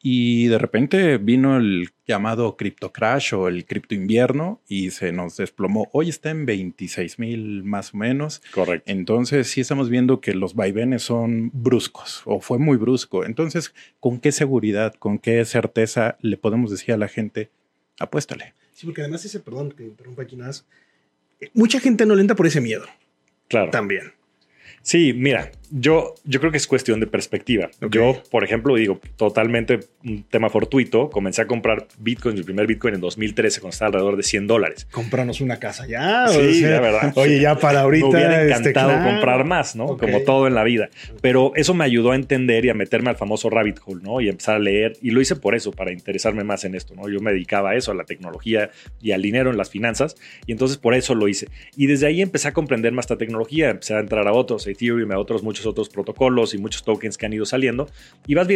Y 0.00 0.46
de 0.46 0.58
repente 0.58 1.18
vino 1.18 1.56
el 1.56 1.88
llamado 2.06 2.56
cripto 2.56 2.92
crash 2.92 3.34
o 3.34 3.48
el 3.48 3.64
cripto 3.66 3.96
invierno 3.96 4.60
y 4.68 4.92
se 4.92 5.10
nos 5.10 5.36
desplomó. 5.36 5.88
Hoy 5.92 6.10
está 6.10 6.30
en 6.30 6.46
26 6.46 7.18
mil 7.18 7.64
más 7.64 7.92
o 7.92 7.96
menos. 7.96 8.40
Correcto. 8.52 8.88
Entonces 8.88 9.48
sí 9.48 9.60
estamos 9.60 9.90
viendo 9.90 10.20
que 10.20 10.34
los 10.34 10.54
vaivenes 10.54 11.02
son 11.02 11.50
bruscos 11.52 12.22
o 12.24 12.40
fue 12.40 12.58
muy 12.58 12.76
brusco. 12.76 13.24
Entonces, 13.24 13.74
¿con 13.98 14.20
qué 14.20 14.30
seguridad, 14.30 14.94
con 14.94 15.18
qué 15.18 15.44
certeza 15.44 16.16
le 16.20 16.36
podemos 16.36 16.70
decir 16.70 16.94
a 16.94 16.98
la 16.98 17.08
gente, 17.08 17.50
apuéstale? 17.98 18.54
Sí, 18.72 18.86
porque 18.86 19.00
además 19.00 19.24
ese, 19.24 19.40
perdón 19.40 19.72
que 19.72 19.82
interrumpa 19.82 20.22
aquí 20.22 20.36
nada 20.36 20.52
mucha 21.54 21.80
gente 21.80 22.06
no 22.06 22.14
le 22.14 22.22
entra 22.22 22.36
por 22.36 22.46
ese 22.46 22.60
miedo. 22.60 22.86
Claro. 23.48 23.70
También. 23.70 24.12
Sí, 24.82 25.12
mira, 25.12 25.52
yo, 25.70 26.14
yo 26.24 26.40
creo 26.40 26.50
que 26.52 26.58
es 26.58 26.66
cuestión 26.66 27.00
de 27.00 27.06
perspectiva. 27.06 27.70
Yo, 27.90 28.22
por 28.30 28.44
ejemplo, 28.44 28.74
digo 28.76 29.00
totalmente 29.16 29.80
un 30.04 30.22
tema 30.24 30.50
fortuito. 30.50 31.10
Comencé 31.10 31.42
a 31.42 31.46
comprar 31.46 31.86
Bitcoin, 31.98 32.36
mi 32.36 32.42
primer 32.42 32.66
Bitcoin 32.66 32.94
en 32.94 33.00
2013, 33.00 33.60
cuando 33.60 33.72
estaba 33.72 33.88
alrededor 33.88 34.16
de 34.16 34.22
100 34.22 34.46
dólares. 34.46 34.86
Compranos 34.90 35.40
una 35.40 35.58
casa 35.58 35.86
ya. 35.86 36.28
Sí, 36.28 36.60
la 36.62 36.80
verdad. 36.80 37.12
Oye, 37.16 37.40
ya 37.40 37.56
para 37.58 37.80
ahorita. 37.82 38.06
Me 38.06 38.12
hubiera 38.12 38.42
este, 38.42 38.70
encantado 38.70 39.04
comprar 39.04 39.44
más, 39.44 39.76
¿no? 39.76 39.96
Como 39.96 40.20
todo 40.22 40.46
en 40.46 40.54
la 40.54 40.64
vida. 40.64 40.88
Pero 41.20 41.52
eso 41.54 41.74
me 41.74 41.84
ayudó 41.84 42.12
a 42.12 42.16
entender 42.16 42.64
y 42.64 42.70
a 42.70 42.74
meterme 42.74 43.10
al 43.10 43.16
famoso 43.16 43.50
rabbit 43.50 43.78
hole, 43.84 44.02
¿no? 44.02 44.20
Y 44.20 44.28
empezar 44.28 44.56
a 44.56 44.58
leer. 44.58 44.96
Y 45.02 45.10
lo 45.10 45.20
hice 45.20 45.36
por 45.36 45.54
eso, 45.54 45.72
para 45.72 45.92
interesarme 45.92 46.44
más 46.44 46.64
en 46.64 46.74
esto, 46.74 46.94
¿no? 46.94 47.08
Yo 47.08 47.20
me 47.20 47.32
dedicaba 47.32 47.70
a 47.70 47.76
eso, 47.76 47.92
a 47.92 47.94
la 47.94 48.04
tecnología 48.04 48.70
y 49.00 49.12
al 49.12 49.22
dinero 49.22 49.50
en 49.50 49.56
las 49.56 49.70
finanzas. 49.70 50.16
Y 50.46 50.52
entonces 50.52 50.78
por 50.78 50.94
eso 50.94 51.14
lo 51.14 51.28
hice. 51.28 51.48
Y 51.76 51.86
desde 51.86 52.06
ahí 52.06 52.22
empecé 52.22 52.48
a 52.48 52.52
comprender 52.52 52.92
más 52.92 53.04
esta 53.04 53.18
tecnología. 53.18 53.70
Empecé 53.70 53.94
a 53.94 54.00
entrar 54.00 54.26
a 54.26 54.32
otros, 54.32 54.66
a 54.66 54.70
Ethereum, 54.70 55.12
a 55.12 55.18
otros, 55.18 55.42
muchos 55.42 55.57
otros 55.66 55.88
protocolos 55.88 56.54
y 56.54 56.58
muchos 56.58 56.84
tokens 56.84 57.16
que 57.16 57.26
han 57.26 57.32
ido 57.32 57.46
saliendo. 57.46 57.88
Y 58.26 58.34
vas 58.34 58.46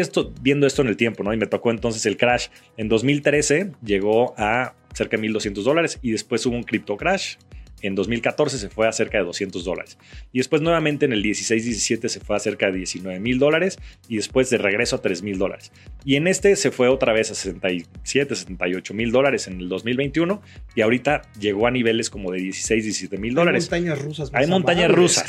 viendo 0.41 0.67
esto 0.67 0.83
en 0.83 0.89
el 0.89 0.97
tiempo, 0.97 1.23
¿no? 1.23 1.33
Y 1.33 1.37
me 1.37 1.47
tocó 1.47 1.71
entonces 1.71 2.05
el 2.07 2.17
crash. 2.17 2.49
En 2.77 2.89
2013 2.89 3.73
llegó 3.85 4.35
a 4.37 4.75
cerca 4.95 5.17
de 5.17 5.29
1.200 5.29 5.63
dólares 5.63 5.99
y 6.03 6.13
después 6.13 6.45
hubo 6.47 6.57
un 6.57 6.65
cripto 6.65 6.97
crash 6.97 7.37
en 7.83 7.95
2014 7.95 8.59
se 8.59 8.69
fue 8.69 8.89
a 8.89 8.93
cerca 8.93 9.19
de 9.19 9.25
200 9.25 9.65
dólares. 9.65 9.99
Y 10.33 10.39
después 10.39 10.63
nuevamente 10.63 11.05
en 11.05 11.13
el 11.13 11.23
16-17 11.23 12.09
se 12.09 12.21
fue 12.21 12.37
a 12.37 12.39
cerca 12.39 12.71
de 12.71 12.79
19 12.79 13.21
mil 13.21 13.39
dólares 13.39 13.79
y 14.09 14.17
después 14.17 14.51
de 14.51 14.59
regreso 14.59 14.97
a 14.97 15.03
3 15.03 15.23
mil 15.23 15.39
dólares. 15.39 15.73
Y 16.05 16.17
en 16.17 16.27
este 16.27 16.57
se 16.57 16.71
fue 16.71 16.89
otra 16.89 17.13
vez 17.13 17.31
a 17.31 17.35
67, 17.35 18.35
78 18.35 18.95
mil 18.95 19.13
dólares 19.13 19.47
en 19.49 19.61
el 19.61 19.69
2021 19.69 20.41
y 20.75 20.81
ahorita 20.81 21.23
llegó 21.39 21.67
a 21.67 21.71
niveles 21.71 22.11
como 22.11 22.33
de 22.33 22.39
16, 22.39 22.85
17 22.85 23.19
mil 23.19 23.35
dólares. 23.35 23.71
Hay 23.73 23.81
montañas 23.81 24.05
rusas. 24.05 24.31
Hay 24.33 24.47
montañas 24.47 24.91
rusas. 24.91 25.25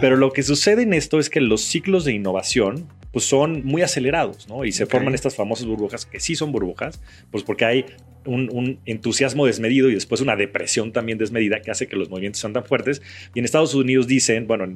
Pero 0.00 0.16
lo 0.16 0.32
que 0.32 0.42
sucede 0.42 0.82
en 0.82 0.94
esto 0.94 1.18
es 1.18 1.30
que 1.30 1.40
los 1.40 1.62
ciclos 1.62 2.04
de 2.04 2.12
innovación 2.12 2.88
pues 3.12 3.26
son 3.26 3.64
muy 3.64 3.82
acelerados, 3.82 4.48
¿no? 4.48 4.64
Y 4.64 4.72
se 4.72 4.86
forman 4.86 5.14
estas 5.14 5.36
famosas 5.36 5.66
burbujas, 5.66 6.04
que 6.04 6.18
sí 6.18 6.34
son 6.34 6.50
burbujas, 6.50 7.00
pues 7.30 7.44
porque 7.44 7.64
hay 7.64 7.86
un, 8.26 8.78
entusiasmo 8.86 9.46
desmedido 9.46 9.90
y 9.90 9.94
después 9.94 10.20
una 10.20 10.36
depresión 10.36 10.92
también 10.92 11.18
desmedida 11.18 11.60
que 11.60 11.70
hace 11.70 11.86
que 11.86 11.96
los 11.96 12.10
movimientos 12.10 12.40
sean 12.40 12.52
tan 12.52 12.64
fuertes. 12.64 13.02
Y 13.34 13.38
en 13.38 13.44
Estados 13.44 13.74
Unidos 13.74 14.06
dicen, 14.06 14.46
bueno, 14.46 14.66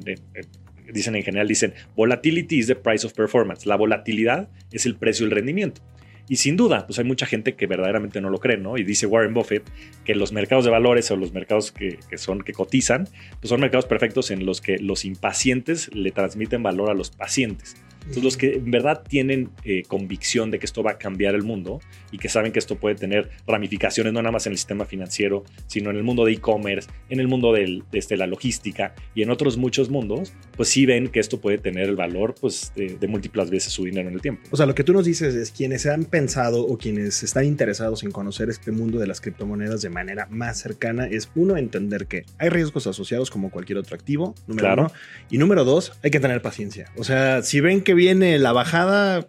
dicen 0.91 1.15
en 1.15 1.23
general, 1.23 1.47
dicen, 1.47 1.73
volatility 1.95 2.59
is 2.59 2.67
the 2.67 2.75
price 2.75 3.05
of 3.05 3.13
performance. 3.13 3.65
La 3.65 3.75
volatilidad 3.75 4.49
es 4.71 4.85
el 4.85 4.95
precio 4.95 5.25
del 5.25 5.35
rendimiento. 5.35 5.81
Y 6.29 6.35
sin 6.35 6.55
duda, 6.55 6.85
pues 6.85 6.99
hay 6.99 7.05
mucha 7.05 7.25
gente 7.25 7.55
que 7.55 7.65
verdaderamente 7.65 8.21
no 8.21 8.29
lo 8.29 8.37
cree, 8.37 8.57
¿no? 8.57 8.77
Y 8.77 8.83
dice 8.83 9.07
Warren 9.07 9.33
Buffett 9.33 9.63
que 10.05 10.13
los 10.13 10.31
mercados 10.31 10.63
de 10.63 10.69
valores 10.69 11.09
o 11.09 11.15
los 11.15 11.33
mercados 11.33 11.71
que, 11.71 11.97
son, 12.17 12.43
que 12.43 12.53
cotizan, 12.53 13.07
pues 13.39 13.49
son 13.49 13.59
mercados 13.59 13.87
perfectos 13.87 14.29
en 14.29 14.45
los 14.45 14.61
que 14.61 14.77
los 14.77 15.05
impacientes 15.05 15.93
le 15.93 16.11
transmiten 16.11 16.61
valor 16.61 16.91
a 16.91 16.93
los 16.93 17.09
pacientes. 17.09 17.77
Entonces, 17.99 18.23
los 18.23 18.37
que 18.37 18.53
en 18.53 18.71
verdad 18.71 19.03
tienen 19.07 19.49
eh, 19.63 19.83
convicción 19.87 20.51
de 20.51 20.59
que 20.59 20.65
esto 20.65 20.83
va 20.83 20.91
a 20.91 20.97
cambiar 20.97 21.35
el 21.35 21.43
mundo 21.43 21.79
y 22.11 22.17
que 22.17 22.29
saben 22.29 22.51
que 22.51 22.59
esto 22.59 22.77
puede 22.77 22.95
tener 22.95 23.29
ramificaciones 23.47 24.13
no 24.13 24.21
nada 24.21 24.31
más 24.31 24.45
en 24.47 24.53
el 24.53 24.57
sistema 24.57 24.85
financiero, 24.85 25.43
sino 25.67 25.89
en 25.89 25.97
el 25.97 26.03
mundo 26.03 26.25
de 26.25 26.33
e-commerce, 26.33 26.89
en 27.09 27.19
el 27.19 27.27
mundo 27.27 27.53
de 27.53 27.83
este, 27.91 28.17
la 28.17 28.27
logística 28.27 28.93
y 29.15 29.21
en 29.21 29.29
otros 29.29 29.57
muchos 29.57 29.89
mundos, 29.89 30.33
pues 30.55 30.69
sí 30.69 30.85
ven 30.85 31.07
que 31.07 31.19
esto 31.19 31.39
puede 31.39 31.57
tener 31.57 31.89
el 31.89 31.95
valor 31.95 32.35
pues, 32.39 32.73
de, 32.75 32.97
de 32.97 33.07
múltiples 33.07 33.49
veces 33.49 33.71
su 33.71 33.85
dinero 33.85 34.09
en 34.09 34.15
el 34.15 34.21
tiempo. 34.21 34.41
O 34.51 34.57
sea, 34.57 34.65
lo 34.65 34.75
que 34.75 34.83
tú 34.83 34.93
nos 34.93 35.05
dices 35.05 35.35
es 35.35 35.51
quienes 35.51 35.85
han 35.85 36.05
pensado 36.05 36.65
o 36.65 36.77
quienes 36.77 37.23
están 37.23 37.45
interesados 37.45 38.03
en 38.03 38.11
conocer 38.11 38.49
este 38.49 38.71
mundo 38.71 38.99
de 38.99 39.07
las 39.07 39.21
criptomonedas 39.21 39.81
de 39.81 39.89
manera 39.89 40.27
más 40.29 40.59
cercana 40.59 41.07
es 41.07 41.29
uno, 41.35 41.57
entender 41.57 42.07
que 42.07 42.25
hay 42.37 42.49
riesgos 42.49 42.87
asociados 42.87 43.29
como 43.29 43.51
cualquier 43.51 43.77
otro 43.77 43.95
activo, 43.95 44.35
número 44.47 44.67
claro. 44.67 44.81
uno. 44.83 44.91
Y 45.29 45.37
número 45.37 45.63
dos, 45.63 45.93
hay 46.03 46.11
que 46.11 46.19
tener 46.19 46.41
paciencia. 46.41 46.91
O 46.97 47.03
sea, 47.03 47.41
si 47.43 47.59
ven 47.59 47.81
que 47.81 47.88
viene 47.93 48.37
la 48.39 48.51
bajada, 48.51 49.27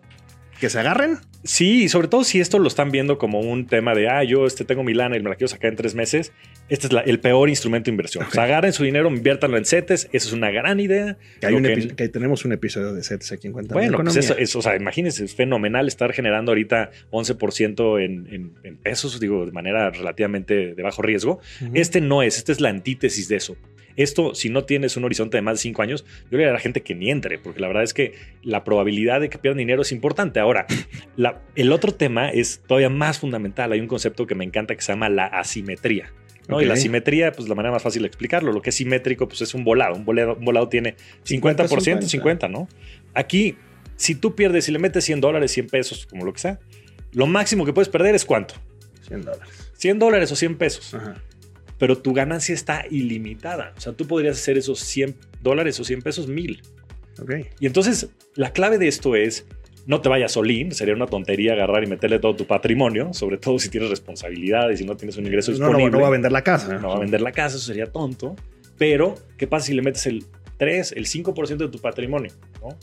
que 0.61 0.71
se 0.71 0.79
agarren. 0.79 1.19
Sí, 1.43 1.85
y 1.85 1.89
sobre 1.89 2.09
todo 2.09 2.23
si 2.23 2.39
esto 2.39 2.59
lo 2.59 2.69
están 2.69 2.91
viendo 2.91 3.17
como 3.17 3.41
un 3.41 3.67
tema 3.67 3.95
de, 3.95 4.09
ah, 4.09 4.23
yo 4.25 4.47
este, 4.47 4.65
tengo 4.65 4.85
mi 4.85 4.93
lana 4.93 5.17
y 5.17 5.23
me 5.23 5.31
la 5.31 5.37
quiero 5.37 5.49
sacar 5.49 5.71
en 5.71 5.77
tres 5.77 5.95
meses, 5.95 6.33
este 6.69 6.87
es 6.87 6.93
el 7.07 7.19
peor 7.19 7.49
instrumento 7.49 7.87
de 7.87 7.93
inversión. 7.93 8.25
O 8.25 8.31
sea, 8.31 8.45
agarren 8.45 8.75
su 8.75 8.85
dinero, 8.85 9.09
inviértanlo 9.09 9.57
en 9.57 9.65
CETES, 9.65 10.11
eso 10.13 10.29
es 10.29 10.33
una 10.35 10.51
gran 10.51 10.81
idea. 10.81 11.17
Que, 11.41 12.09
tenemos 12.09 12.45
un 12.45 12.53
episodio 12.53 12.93
de 12.93 13.03
CETES 13.03 13.33
aquí 13.33 13.47
en 13.47 13.55
cuenta. 13.55 13.75
Bueno, 13.75 13.99
pues 13.99 14.17
eso, 14.17 14.37
eso, 14.37 14.59
o 14.59 14.63
sea, 14.63 14.77
imagínense, 14.77 15.25
es 15.25 15.35
fenomenal 15.35 15.89
estar 15.89 16.13
generando 16.13 16.53
ahorita 16.53 16.91
11% 17.11 18.05
en, 18.05 18.53
en, 18.63 18.77
pesos, 18.77 19.19
digo, 19.19 19.47
de 19.47 19.53
manera 19.53 19.91
relativamente 19.91 20.75
de 20.75 20.83
bajo 20.83 21.01
riesgo. 21.01 21.41
Este 21.73 22.03
no 22.03 22.23
es, 22.23 22.37
este 22.37 22.53
es 22.53 22.61
la 22.61 22.69
antítesis 22.69 23.29
de 23.29 23.37
eso. 23.37 23.57
Esto, 23.97 24.35
si 24.35 24.49
no 24.49 24.65
tienes 24.65 24.97
un 24.97 25.05
horizonte 25.05 25.37
de 25.37 25.43
más 25.43 25.59
de 25.59 25.63
cinco 25.63 25.83
años, 25.83 26.05
yo 26.05 26.33
le 26.33 26.39
diría 26.39 26.51
a 26.51 26.55
la 26.55 26.61
gente 26.61 26.83
que 26.83 26.95
ni 26.95 27.11
entre, 27.11 27.39
porque 27.39 27.61
la 27.61 27.69
verdad 27.69 27.83
es 27.83 27.95
que 27.95 28.15
la 28.43 28.65
probabilidad 28.65 29.21
de 29.21 29.29
que 29.29 29.39
pierdan 29.39 29.59
dinero 29.59 29.83
es 29.83 29.93
importante. 29.93 30.41
Ahora, 30.41 30.67
el 31.55 31.73
otro 31.73 31.93
tema 31.93 32.31
es 32.31 32.63
todavía 32.67 32.91
más 32.91 33.19
fundamental. 33.19 33.73
Hay 33.73 33.81
un 33.81 33.87
concepto 33.87 34.27
que 34.27 34.35
me 34.35 34.45
encanta 34.45 34.75
que 34.75 34.83
se 34.83 34.93
llama 34.93 35.09
la 35.09 35.27
asimetría. 35.27 36.13
¿no? 36.49 36.61
Y 36.61 36.65
la 36.65 36.75
asimetría, 36.75 37.31
pues 37.31 37.49
la 37.49 37.55
manera 37.55 37.73
más 37.73 37.83
fácil 37.83 38.03
de 38.03 38.09
explicarlo. 38.09 38.53
Lo 38.53 38.61
que 38.61 38.71
es 38.71 38.77
simétrico, 38.77 39.29
pues 39.29 39.41
es 39.41 39.55
un 39.55 39.63
volado. 39.63 39.95
Un 39.95 40.05
volado, 40.05 40.35
un 40.35 40.45
volado 40.45 40.69
tiene 40.69 40.97
50%, 41.25 41.69
50, 41.69 42.09
50, 42.09 42.49
¿no? 42.49 42.69
Aquí, 43.15 43.57
si 43.95 44.17
tú 44.17 44.35
pierdes, 44.35 44.65
si 44.65 44.73
le 44.73 44.81
metes 44.81 45.05
100 45.05 45.21
dólares, 45.21 45.53
100 45.53 45.69
pesos, 45.69 46.07
como 46.07 46.25
lo 46.25 46.33
que 46.33 46.41
sea, 46.41 46.59
lo 47.13 47.27
máximo 47.27 47.65
que 47.65 47.73
puedes 47.73 47.89
perder 47.89 48.17
es 48.17 48.25
cuánto? 48.25 48.55
100 49.07 49.23
dólares. 49.23 49.71
100 49.75 49.99
dólares 50.01 50.33
o 50.33 50.37
100 50.37 50.57
pesos. 50.57 50.95
Ajá 50.95 51.23
pero 51.81 51.99
tu 51.99 52.13
ganancia 52.13 52.55
está 52.55 52.85
ilimitada. 52.91 53.73
O 53.77 53.81
sea, 53.81 53.95
tú 53.95 54.07
podrías 54.07 54.37
hacer 54.37 54.59
esos 54.59 54.79
100 54.81 55.17
dólares 55.43 55.81
o 55.81 55.85
100 55.85 56.03
pesos 56.03 56.29
mil. 56.29 56.63
Okay. 57.21 57.47
Y 57.59 57.67
entonces, 57.67 58.11
la 58.37 58.53
clave 58.53 58.79
de 58.79 58.87
esto 58.87 59.17
es, 59.17 59.47
no 59.87 60.03
te 60.03 60.11
vayas 60.11 60.33
solín, 60.33 60.73
sería 60.73 60.95
una 60.95 61.07
tontería 61.07 61.55
agarrar 61.55 61.83
y 61.83 61.87
meterle 61.87 62.19
todo 62.19 62.37
tu 62.37 62.47
patrimonio, 62.47 63.13
sobre 63.15 63.39
todo 63.39 63.59
si 63.59 63.71
tienes 63.71 63.89
responsabilidades 63.89 64.81
y 64.83 64.85
no 64.85 64.95
tienes 64.97 65.17
un 65.17 65.25
ingreso 65.25 65.53
disponible. 65.53 65.87
No, 65.87 65.97
no, 65.97 66.03
va 66.03 66.09
a 66.09 66.11
vender 66.11 66.33
la 66.33 66.45
casa. 66.45 66.79
No 66.79 66.89
va 66.91 66.97
a 66.97 67.01
vender 67.01 67.23
la 67.23 67.33
casa, 67.33 67.57
eso 67.57 67.65
sería 67.65 67.87
tonto. 67.87 68.37
Pero, 68.77 69.15
¿qué 69.39 69.47
pasa 69.47 69.67
si 69.67 69.75
le 69.75 69.81
metes 69.81 70.07
el 70.07 70.25
3, 70.61 70.93
el 70.93 71.07
5% 71.07 71.57
de 71.57 71.69
tu 71.69 71.79
patrimonio. 71.79 72.31
¿No? 72.61 72.79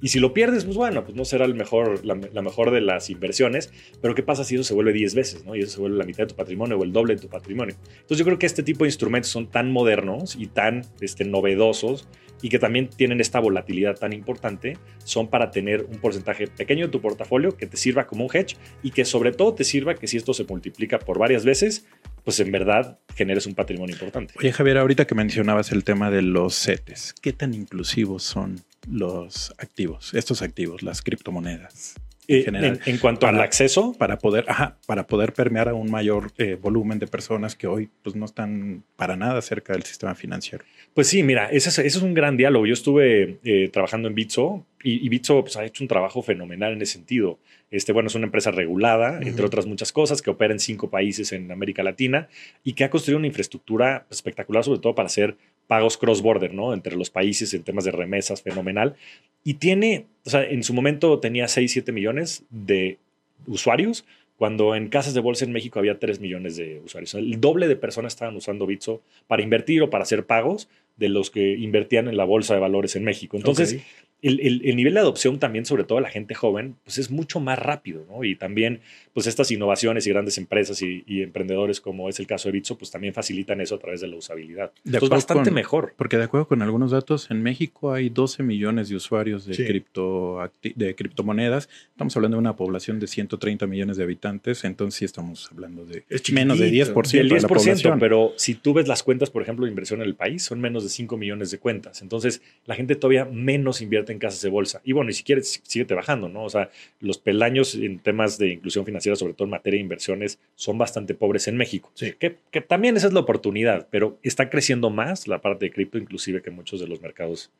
Y 0.00 0.08
si 0.08 0.20
lo 0.20 0.34
pierdes, 0.34 0.64
pues 0.64 0.76
bueno, 0.76 1.04
pues 1.04 1.16
no 1.16 1.24
será 1.24 1.44
el 1.44 1.54
mejor, 1.54 2.04
la, 2.04 2.14
mejor 2.14 2.70
de 2.70 2.80
las 2.80 3.10
inversiones, 3.10 3.72
pero 4.00 4.14
¿qué 4.14 4.22
pasa 4.22 4.44
si 4.44 4.54
eso 4.54 4.64
se 4.64 4.74
vuelve 4.74 4.92
10 4.92 5.14
veces? 5.14 5.44
¿no? 5.44 5.54
Y 5.54 5.60
eso 5.60 5.72
se 5.72 5.80
vuelve 5.80 5.96
la 5.96 6.04
mitad 6.04 6.24
de 6.24 6.28
tu 6.28 6.36
patrimonio 6.36 6.78
o 6.78 6.84
el 6.84 6.92
doble 6.92 7.14
de 7.14 7.20
tu 7.20 7.28
patrimonio. 7.28 7.76
Entonces 7.92 8.18
yo 8.18 8.24
creo 8.24 8.38
que 8.38 8.46
este 8.46 8.62
tipo 8.62 8.84
de 8.84 8.88
instrumentos 8.88 9.30
son 9.30 9.50
tan 9.50 9.70
modernos 9.70 10.36
y 10.36 10.46
tan 10.46 10.82
este, 11.00 11.24
novedosos 11.24 12.08
y 12.42 12.48
que 12.48 12.58
también 12.58 12.88
tienen 12.88 13.20
esta 13.20 13.40
volatilidad 13.40 13.96
tan 13.96 14.12
importante, 14.12 14.76
son 15.04 15.28
para 15.28 15.50
tener 15.50 15.84
un 15.84 15.98
porcentaje 15.98 16.46
pequeño 16.46 16.86
de 16.86 16.92
tu 16.92 17.00
portafolio 17.00 17.56
que 17.56 17.66
te 17.66 17.76
sirva 17.76 18.06
como 18.06 18.26
un 18.26 18.30
hedge 18.36 18.56
y 18.82 18.90
que 18.90 19.04
sobre 19.04 19.32
todo 19.32 19.54
te 19.54 19.64
sirva 19.64 19.94
que 19.94 20.06
si 20.06 20.18
esto 20.18 20.34
se 20.34 20.44
multiplica 20.44 20.98
por 20.98 21.18
varias 21.18 21.44
veces, 21.44 21.86
pues 22.22 22.40
en 22.40 22.50
verdad 22.52 22.98
generes 23.14 23.46
un 23.46 23.54
patrimonio 23.54 23.94
importante. 23.94 24.34
Oye, 24.38 24.52
Javier, 24.52 24.78
ahorita 24.78 25.06
que 25.06 25.14
mencionabas 25.14 25.72
el 25.72 25.84
tema 25.84 26.10
de 26.10 26.22
los 26.22 26.54
CETES, 26.54 27.14
¿qué 27.20 27.32
tan 27.32 27.54
inclusivos 27.54 28.22
son 28.22 28.60
los 28.88 29.54
activos, 29.58 30.14
estos 30.14 30.42
activos, 30.42 30.82
las 30.82 31.02
criptomonedas? 31.02 31.94
En, 32.26 32.56
eh, 32.56 32.78
en, 32.86 32.98
cuanto 32.98 33.26
al 33.26 33.40
acceso. 33.40 33.94
para 33.98 34.18
poder 34.18 34.46
para 34.86 35.06
poder 35.06 35.32
permear 35.32 35.68
a 35.68 35.74
un 35.74 35.90
mayor 35.90 36.32
eh, 36.38 36.56
volumen 36.60 36.98
de 36.98 37.06
personas 37.06 37.54
que 37.54 37.66
hoy 37.66 37.90
pues 38.02 38.16
no 38.16 38.24
están 38.24 38.82
para 38.96 39.16
nada 39.16 39.40
cerca 39.42 39.74
del 39.74 39.82
sistema 39.82 40.14
financiero. 40.14 40.64
Pues 40.94 41.08
sí 41.08 41.22
mira 41.22 41.48
ese 41.50 41.86
es, 41.86 41.96
un 41.96 42.14
gran 42.14 42.36
diálogo. 42.36 42.66
Yo 42.66 42.72
estuve 42.72 43.40
eh, 43.44 43.68
trabajando 43.70 44.08
en 44.08 44.14
Bitso 44.14 44.64
y, 44.82 45.08
Bitso 45.08 45.42
pues, 45.42 45.56
ha 45.56 45.64
hecho 45.64 45.84
un 45.84 45.88
trabajo 45.88 46.22
fenomenal 46.22 46.72
en 46.72 46.82
ese 46.82 46.94
sentido. 46.94 47.38
Este 47.70 47.92
bueno 47.92 48.06
es 48.06 48.14
una 48.14 48.26
empresa 48.26 48.50
regulada 48.50 49.20
entre 49.20 49.44
otras 49.44 49.66
muchas 49.66 49.92
cosas 49.92 50.22
que 50.22 50.30
opera 50.30 50.54
en 50.54 50.60
cinco 50.60 50.88
países 50.88 51.32
en 51.32 51.50
América 51.52 51.82
Latina 51.82 52.28
y 52.62 52.72
que 52.72 52.84
ha 52.84 52.90
construido 52.90 53.18
una 53.18 53.26
infraestructura 53.26 54.06
espectacular 54.10 54.64
sobre 54.64 54.80
todo 54.80 54.94
para 54.94 55.06
hacer 55.06 55.36
pagos 55.66 55.96
cross-border, 55.96 56.54
¿no? 56.54 56.74
Entre 56.74 56.96
los 56.96 57.10
países 57.10 57.54
en 57.54 57.62
temas 57.62 57.84
de 57.84 57.90
remesas, 57.90 58.42
fenomenal. 58.42 58.96
Y 59.42 59.54
tiene, 59.54 60.06
o 60.24 60.30
sea, 60.30 60.44
en 60.44 60.62
su 60.62 60.74
momento 60.74 61.18
tenía 61.20 61.48
6, 61.48 61.72
7 61.72 61.92
millones 61.92 62.44
de 62.50 62.98
usuarios, 63.46 64.04
cuando 64.36 64.74
en 64.74 64.88
casas 64.88 65.14
de 65.14 65.20
bolsa 65.20 65.44
en 65.44 65.52
México 65.52 65.78
había 65.78 65.98
3 65.98 66.20
millones 66.20 66.56
de 66.56 66.80
usuarios. 66.84 67.14
el 67.14 67.40
doble 67.40 67.68
de 67.68 67.76
personas 67.76 68.14
estaban 68.14 68.34
usando 68.36 68.66
Bitso 68.66 69.00
para 69.26 69.42
invertir 69.42 69.82
o 69.82 69.90
para 69.90 70.02
hacer 70.02 70.26
pagos 70.26 70.68
de 70.96 71.08
los 71.08 71.30
que 71.30 71.56
invertían 71.56 72.08
en 72.08 72.16
la 72.16 72.24
bolsa 72.24 72.54
de 72.54 72.60
valores 72.60 72.96
en 72.96 73.04
México. 73.04 73.36
Entonces, 73.36 73.80
el, 74.28 74.76
nivel 74.76 74.94
de 74.94 75.00
adopción 75.00 75.38
también, 75.38 75.66
sobre 75.66 75.84
todo 75.84 76.00
la 76.00 76.08
gente 76.08 76.34
joven, 76.34 76.76
pues 76.84 76.98
es 76.98 77.10
mucho 77.10 77.40
más 77.40 77.58
rápido, 77.58 78.06
¿no? 78.08 78.24
Y 78.24 78.36
también, 78.36 78.80
pues 79.12 79.26
estas 79.26 79.50
innovaciones 79.50 80.06
y 80.06 80.10
grandes 80.10 80.38
empresas 80.38 80.80
y, 80.80 81.04
emprendedores, 81.06 81.80
como 81.80 82.08
es 82.08 82.18
el 82.20 82.26
caso 82.26 82.48
de 82.48 82.52
Bitso, 82.52 82.78
pues 82.78 82.90
también 82.90 83.12
facilitan 83.12 83.60
eso 83.60 83.74
a 83.74 83.78
través 83.78 84.00
de 84.00 84.08
la 84.08 84.16
usabilidad. 84.16 84.72
De 84.82 84.96
Entonces, 84.96 85.10
bastante 85.10 85.50
mejor. 85.50 85.94
Porque 85.96 86.16
de 86.16 86.24
acuerdo 86.24 86.48
con 86.48 86.62
algunos 86.62 86.90
datos, 86.90 87.30
en 87.30 87.42
México 87.42 87.92
hay 87.92 88.08
12 88.08 88.42
millones 88.42 88.88
de 88.88 88.96
usuarios 88.96 89.44
de, 89.44 89.56
cripto, 89.56 90.38
de 90.62 90.94
criptomonedas. 90.94 91.68
Estamos 91.90 92.16
hablando 92.16 92.36
de 92.36 92.40
una 92.40 92.56
población 92.56 92.98
de 93.00 93.06
130 93.06 93.66
millones 93.66 93.96
de 93.98 94.04
habitantes, 94.04 94.64
entonces 94.64 94.98
sí 94.98 95.04
estamos 95.04 95.50
hablando 95.52 95.84
de 95.84 96.04
menos 96.32 96.58
de 96.58 96.70
10%. 96.70 97.14
El 97.14 97.30
10%, 97.30 97.34
de 97.34 97.40
la 97.40 97.48
población. 97.48 97.98
pero 97.98 98.32
si 98.36 98.54
tú 98.54 98.72
ves 98.72 98.88
las 98.88 99.02
cuentas, 99.02 99.30
por 99.30 99.42
ejemplo, 99.42 99.66
de 99.66 99.70
inversión 99.70 100.00
en 100.00 100.06
el 100.06 100.14
país, 100.14 100.42
son 100.42 100.60
menos 100.60 100.82
de 100.82 100.88
5 100.88 101.16
millones 101.18 101.50
de 101.50 101.58
cuentas. 101.58 102.00
Entonces, 102.00 102.40
la 102.64 102.74
gente 102.74 102.96
todavía 102.96 103.26
menos 103.26 103.82
invierte 103.82 104.13
en 104.14 104.18
casas 104.18 104.42
de 104.42 104.48
bolsa. 104.48 104.80
Y 104.84 104.92
bueno, 104.92 105.10
y 105.10 105.12
si 105.12 105.22
quieres, 105.22 105.60
sigue 105.62 105.84
bajando, 105.94 106.28
¿no? 106.28 106.44
O 106.44 106.50
sea, 106.50 106.70
los 107.00 107.18
peldaños 107.18 107.74
en 107.74 107.98
temas 107.98 108.38
de 108.38 108.52
inclusión 108.52 108.84
financiera, 108.84 109.16
sobre 109.16 109.34
todo 109.34 109.44
en 109.44 109.50
materia 109.50 109.78
de 109.78 109.82
inversiones, 109.82 110.38
son 110.54 110.78
bastante 110.78 111.14
pobres 111.14 111.46
en 111.48 111.56
México. 111.56 111.90
Sí. 111.94 112.14
Que, 112.18 112.38
que 112.50 112.60
también 112.60 112.96
esa 112.96 113.08
es 113.08 113.12
la 113.12 113.20
oportunidad, 113.20 113.88
pero 113.90 114.18
está 114.22 114.48
creciendo 114.48 114.90
más 114.90 115.28
la 115.28 115.40
parte 115.40 115.66
de 115.66 115.72
cripto, 115.72 115.98
inclusive 115.98 116.42
que 116.42 116.50
muchos 116.50 116.80
de 116.80 116.88
los 116.88 117.00
mercados 117.00 117.50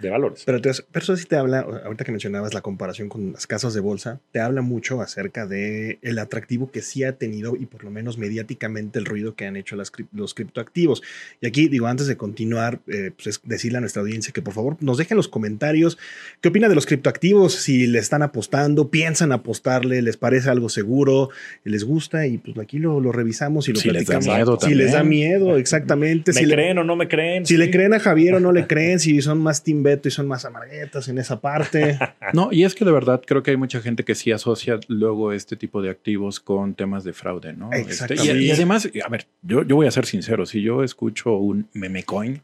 de 0.00 0.10
valores. 0.10 0.42
Pero, 0.44 0.60
pero 0.60 1.02
eso 1.02 1.16
sí 1.16 1.24
te 1.26 1.36
habla, 1.36 1.60
ahorita 1.60 2.04
que 2.04 2.12
mencionabas 2.12 2.54
la 2.54 2.60
comparación 2.60 3.08
con 3.08 3.32
las 3.32 3.46
casas 3.46 3.74
de 3.74 3.80
bolsa, 3.80 4.20
te 4.32 4.40
habla 4.40 4.62
mucho 4.62 5.00
acerca 5.00 5.46
de 5.46 5.98
el 6.02 6.18
atractivo 6.18 6.70
que 6.70 6.82
sí 6.82 7.04
ha 7.04 7.16
tenido 7.16 7.56
y 7.56 7.66
por 7.66 7.84
lo 7.84 7.90
menos 7.90 8.18
mediáticamente 8.18 8.98
el 8.98 9.04
ruido 9.04 9.34
que 9.34 9.46
han 9.46 9.56
hecho 9.56 9.76
las, 9.76 9.92
los 10.12 10.34
criptoactivos. 10.34 11.02
Y 11.40 11.46
aquí 11.46 11.68
digo, 11.68 11.86
antes 11.86 12.06
de 12.06 12.16
continuar, 12.16 12.80
eh, 12.86 13.12
pues 13.22 13.40
decirle 13.44 13.78
a 13.78 13.80
nuestra 13.80 14.02
audiencia 14.02 14.32
que 14.32 14.42
por 14.42 14.54
favor 14.54 14.76
nos 14.80 14.98
dejen 14.98 15.16
los 15.16 15.28
comentarios 15.28 15.98
qué 16.40 16.48
opina 16.48 16.68
de 16.68 16.74
los 16.74 16.86
criptoactivos, 16.86 17.54
si 17.54 17.86
le 17.86 17.98
están 17.98 18.22
apostando, 18.22 18.90
piensan 18.90 19.32
apostarle, 19.32 20.02
les 20.02 20.16
parece 20.16 20.50
algo 20.50 20.68
seguro, 20.68 21.30
les 21.64 21.84
gusta 21.84 22.26
y 22.26 22.38
pues 22.38 22.56
aquí 22.58 22.78
lo, 22.78 23.00
lo 23.00 23.12
revisamos 23.12 23.68
y 23.68 23.72
lo 23.72 23.80
si 23.80 23.88
platicamos. 23.90 24.26
Les 24.26 24.32
da 24.32 24.36
miedo 24.36 24.58
si 24.60 24.74
les 24.74 24.92
da 24.92 25.02
miedo, 25.02 25.56
exactamente. 25.58 26.32
¿Me 26.32 26.40
si 26.40 26.46
creen 26.46 26.78
o 26.78 26.84
no 26.84 26.96
me 26.96 27.08
creen? 27.08 27.46
Si 27.46 27.56
le 27.56 27.70
creen 27.70 27.94
a 27.94 28.00
Javier 28.00 28.34
o 28.34 28.40
no 28.40 28.52
le 28.52 28.66
creen, 28.68 29.00
si 29.00 29.20
son 29.22 29.38
más 29.38 29.62
y 30.04 30.10
son 30.10 30.28
más 30.28 30.44
amarguetas 30.44 31.08
en 31.08 31.18
esa 31.18 31.40
parte. 31.40 31.98
no, 32.32 32.48
y 32.52 32.64
es 32.64 32.74
que 32.74 32.84
de 32.84 32.92
verdad 32.92 33.22
creo 33.26 33.42
que 33.42 33.50
hay 33.50 33.56
mucha 33.56 33.80
gente 33.80 34.04
que 34.04 34.14
sí 34.14 34.32
asocia 34.32 34.78
luego 34.88 35.32
este 35.32 35.56
tipo 35.56 35.82
de 35.82 35.90
activos 35.90 36.40
con 36.40 36.74
temas 36.74 37.04
de 37.04 37.12
fraude, 37.12 37.52
¿no? 37.52 37.70
Este, 37.72 38.14
y, 38.14 38.50
además, 38.50 38.88
a 39.04 39.08
ver, 39.08 39.26
yo, 39.42 39.64
yo 39.64 39.76
voy 39.76 39.86
a 39.86 39.90
ser 39.90 40.06
sincero, 40.06 40.46
si 40.46 40.62
yo 40.62 40.82
escucho 40.82 41.36
un 41.36 41.68
meme 41.72 42.04
coin, 42.04 42.42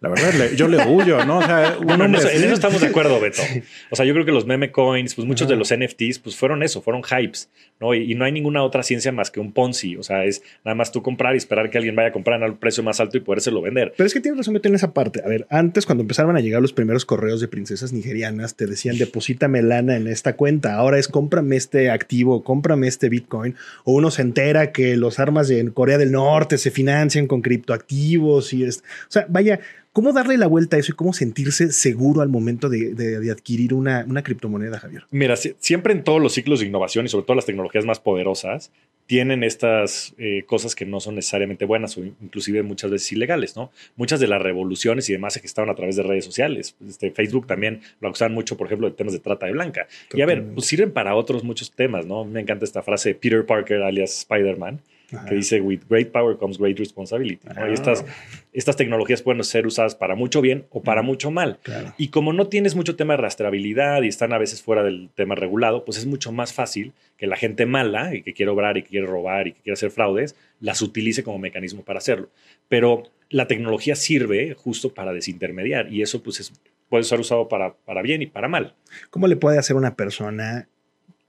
la 0.00 0.10
verdad, 0.10 0.52
yo 0.54 0.68
le 0.68 0.86
huyo, 0.86 1.24
¿no? 1.24 1.38
O 1.38 1.42
sea, 1.42 1.76
en, 1.88 2.14
eso, 2.14 2.54
estamos 2.54 2.80
de 2.80 2.86
acuerdo, 2.86 3.18
Beto. 3.18 3.42
O 3.90 3.96
sea, 3.96 4.04
yo 4.04 4.14
creo 4.14 4.24
que 4.24 4.30
los 4.30 4.46
meme 4.46 4.70
coins, 4.70 5.16
pues 5.16 5.26
muchos 5.26 5.48
de 5.48 5.56
los 5.56 5.74
NFTs, 5.74 6.20
pues 6.20 6.36
fueron 6.36 6.62
eso, 6.62 6.80
fueron 6.82 7.02
hypes, 7.02 7.50
¿no? 7.80 7.92
Y, 7.94 8.14
no 8.14 8.24
hay 8.24 8.30
ninguna 8.30 8.62
otra 8.62 8.84
ciencia 8.84 9.10
más 9.10 9.32
que 9.32 9.40
un 9.40 9.52
Ponzi. 9.52 9.96
O 9.96 10.04
sea, 10.04 10.24
es 10.24 10.42
nada 10.64 10.76
más 10.76 10.92
tú 10.92 11.02
comprar 11.02 11.34
y 11.34 11.38
esperar 11.38 11.68
que 11.70 11.78
alguien 11.78 11.96
vaya 11.96 12.10
a 12.10 12.12
comprar 12.12 12.40
al 12.44 12.56
precio 12.58 12.84
más 12.84 13.00
alto 13.00 13.16
y 13.16 13.20
podérselo 13.20 13.60
vender. 13.60 13.92
Pero 13.96 14.06
es 14.06 14.14
que 14.14 14.20
tienes 14.20 14.38
razón, 14.38 14.54
Beto, 14.54 14.68
en 14.68 14.76
esa 14.76 14.94
parte. 14.94 15.20
A 15.24 15.28
ver, 15.28 15.48
antes, 15.50 15.84
cuando 15.84 16.02
empezaban 16.02 16.36
a 16.36 16.40
llegar 16.40 16.62
los 16.62 16.72
primeros 16.72 17.04
correos 17.04 17.40
de 17.40 17.48
princesas 17.48 17.92
nigerianas, 17.92 18.54
te 18.54 18.66
decían, 18.66 18.98
deposítame 18.98 19.62
lana 19.62 19.96
en 19.96 20.06
esta 20.06 20.36
cuenta. 20.36 20.76
Ahora 20.76 21.00
es 21.00 21.08
cómprame 21.08 21.56
este 21.56 21.90
activo, 21.90 22.44
cómprame 22.44 22.86
este 22.86 23.08
Bitcoin. 23.08 23.56
O 23.82 23.94
uno 23.94 24.12
se 24.12 24.22
entera 24.22 24.70
que 24.70 24.96
los 24.96 25.18
armas 25.18 25.50
en 25.50 25.70
Corea 25.70 25.98
del 25.98 26.12
Norte 26.12 26.56
se 26.56 26.70
financian 26.70 27.26
con 27.26 27.42
criptoactivos 27.42 28.52
y 28.52 28.62
es. 28.62 28.78
O 28.78 29.10
sea, 29.10 29.26
vaya 29.28 29.58
¿Cómo 29.98 30.12
darle 30.12 30.36
la 30.36 30.46
vuelta 30.46 30.76
a 30.76 30.78
eso 30.78 30.92
y 30.92 30.94
cómo 30.94 31.12
sentirse 31.12 31.72
seguro 31.72 32.20
al 32.20 32.28
momento 32.28 32.68
de, 32.68 33.32
adquirir 33.32 33.74
una, 33.74 34.04
una, 34.08 34.22
criptomoneda, 34.22 34.78
Javier? 34.78 35.02
Mira, 35.10 35.34
siempre 35.34 35.92
en 35.92 36.04
todos 36.04 36.22
los 36.22 36.34
ciclos 36.34 36.60
de 36.60 36.66
innovación 36.66 37.06
y 37.06 37.08
sobre 37.08 37.26
todo 37.26 37.34
las 37.34 37.46
tecnologías 37.46 37.84
más 37.84 37.98
poderosas, 37.98 38.70
tienen 39.06 39.42
estas 39.42 40.14
eh, 40.16 40.44
cosas 40.46 40.76
que 40.76 40.86
no 40.86 41.00
son 41.00 41.16
necesariamente 41.16 41.64
buenas 41.64 41.98
o 41.98 42.04
inclusive 42.04 42.62
muchas 42.62 42.92
veces 42.92 43.10
ilegales, 43.10 43.56
¿no? 43.56 43.72
Muchas 43.96 44.20
de 44.20 44.28
las 44.28 44.40
revoluciones 44.40 45.08
y 45.10 45.14
demás 45.14 45.32
se 45.32 45.40
estaban 45.44 45.68
a 45.68 45.74
través 45.74 45.96
de 45.96 46.04
redes 46.04 46.24
sociales. 46.24 46.76
Este, 46.86 47.10
Facebook 47.10 47.48
también 47.48 47.80
lo 48.00 48.06
acusaban 48.06 48.34
mucho, 48.34 48.56
por 48.56 48.68
ejemplo, 48.68 48.88
de 48.88 48.94
temas 48.94 49.14
de 49.14 49.18
trata 49.18 49.46
de 49.46 49.52
blanca. 49.52 49.88
Y 50.12 50.20
a 50.20 50.26
ver, 50.26 50.44
pues 50.54 50.66
sirven 50.68 50.92
para 50.92 51.16
otros 51.16 51.42
muchos 51.42 51.72
temas, 51.72 52.06
¿no? 52.06 52.24
Me 52.24 52.40
encanta 52.40 52.64
esta 52.64 52.84
frase 52.84 53.08
de 53.08 53.14
Peter 53.16 53.44
Parker, 53.44 53.82
alias 53.82 54.18
Spider-Man, 54.18 54.80
que 55.26 55.34
dice, 55.34 55.60
with 55.60 55.80
great 55.88 56.12
power 56.12 56.36
comes 56.36 56.58
great 56.58 56.78
responsibility. 56.78 57.40
Y 57.68 57.72
estas, 57.72 58.04
estas 58.52 58.76
tecnologías 58.76 59.22
pueden 59.22 59.42
ser 59.42 59.66
usadas 59.66 59.94
para 59.94 60.14
mucho 60.14 60.42
bien 60.42 60.66
o 60.70 60.82
para 60.82 61.02
mucho 61.02 61.30
mal. 61.30 61.58
Y 61.96 62.08
como 62.08 62.32
no 62.32 62.48
tienes 62.48 62.74
mucho 62.74 62.94
tema 62.94 63.14
de 63.14 63.22
rastreabilidad 63.22 64.02
y 64.02 64.08
están 64.08 64.32
a 64.32 64.38
veces 64.38 64.62
fuera 64.62 64.82
del 64.82 65.08
tema 65.14 65.34
regulado, 65.34 65.84
pues 65.84 65.96
es 65.96 66.06
mucho 66.06 66.30
más 66.30 66.52
fácil 66.52 66.92
que 67.16 67.26
la 67.26 67.36
gente 67.36 67.64
mala 67.64 68.14
y 68.14 68.22
que 68.22 68.34
quiere 68.34 68.50
obrar 68.50 68.76
y 68.76 68.82
que 68.82 68.90
quiere 68.90 69.06
robar 69.06 69.48
y 69.48 69.52
que 69.52 69.62
quiere 69.62 69.74
hacer 69.74 69.90
fraudes, 69.90 70.36
las 70.60 70.82
utilice 70.82 71.22
como 71.22 71.38
mecanismo 71.38 71.84
para 71.84 71.98
hacerlo. 71.98 72.28
Pero 72.68 73.04
la 73.30 73.46
tecnología 73.46 73.96
sirve 73.96 74.54
justo 74.54 74.92
para 74.92 75.12
desintermediar 75.12 75.92
y 75.92 76.02
eso 76.02 76.22
pues 76.22 76.52
puede 76.88 77.04
ser 77.04 77.20
usado 77.20 77.48
para, 77.48 77.74
para 77.74 78.02
bien 78.02 78.22
y 78.22 78.26
para 78.26 78.48
mal. 78.48 78.74
¿Cómo 79.10 79.26
le 79.26 79.36
puede 79.36 79.58
hacer 79.58 79.76
una 79.76 79.94
persona 79.94 80.68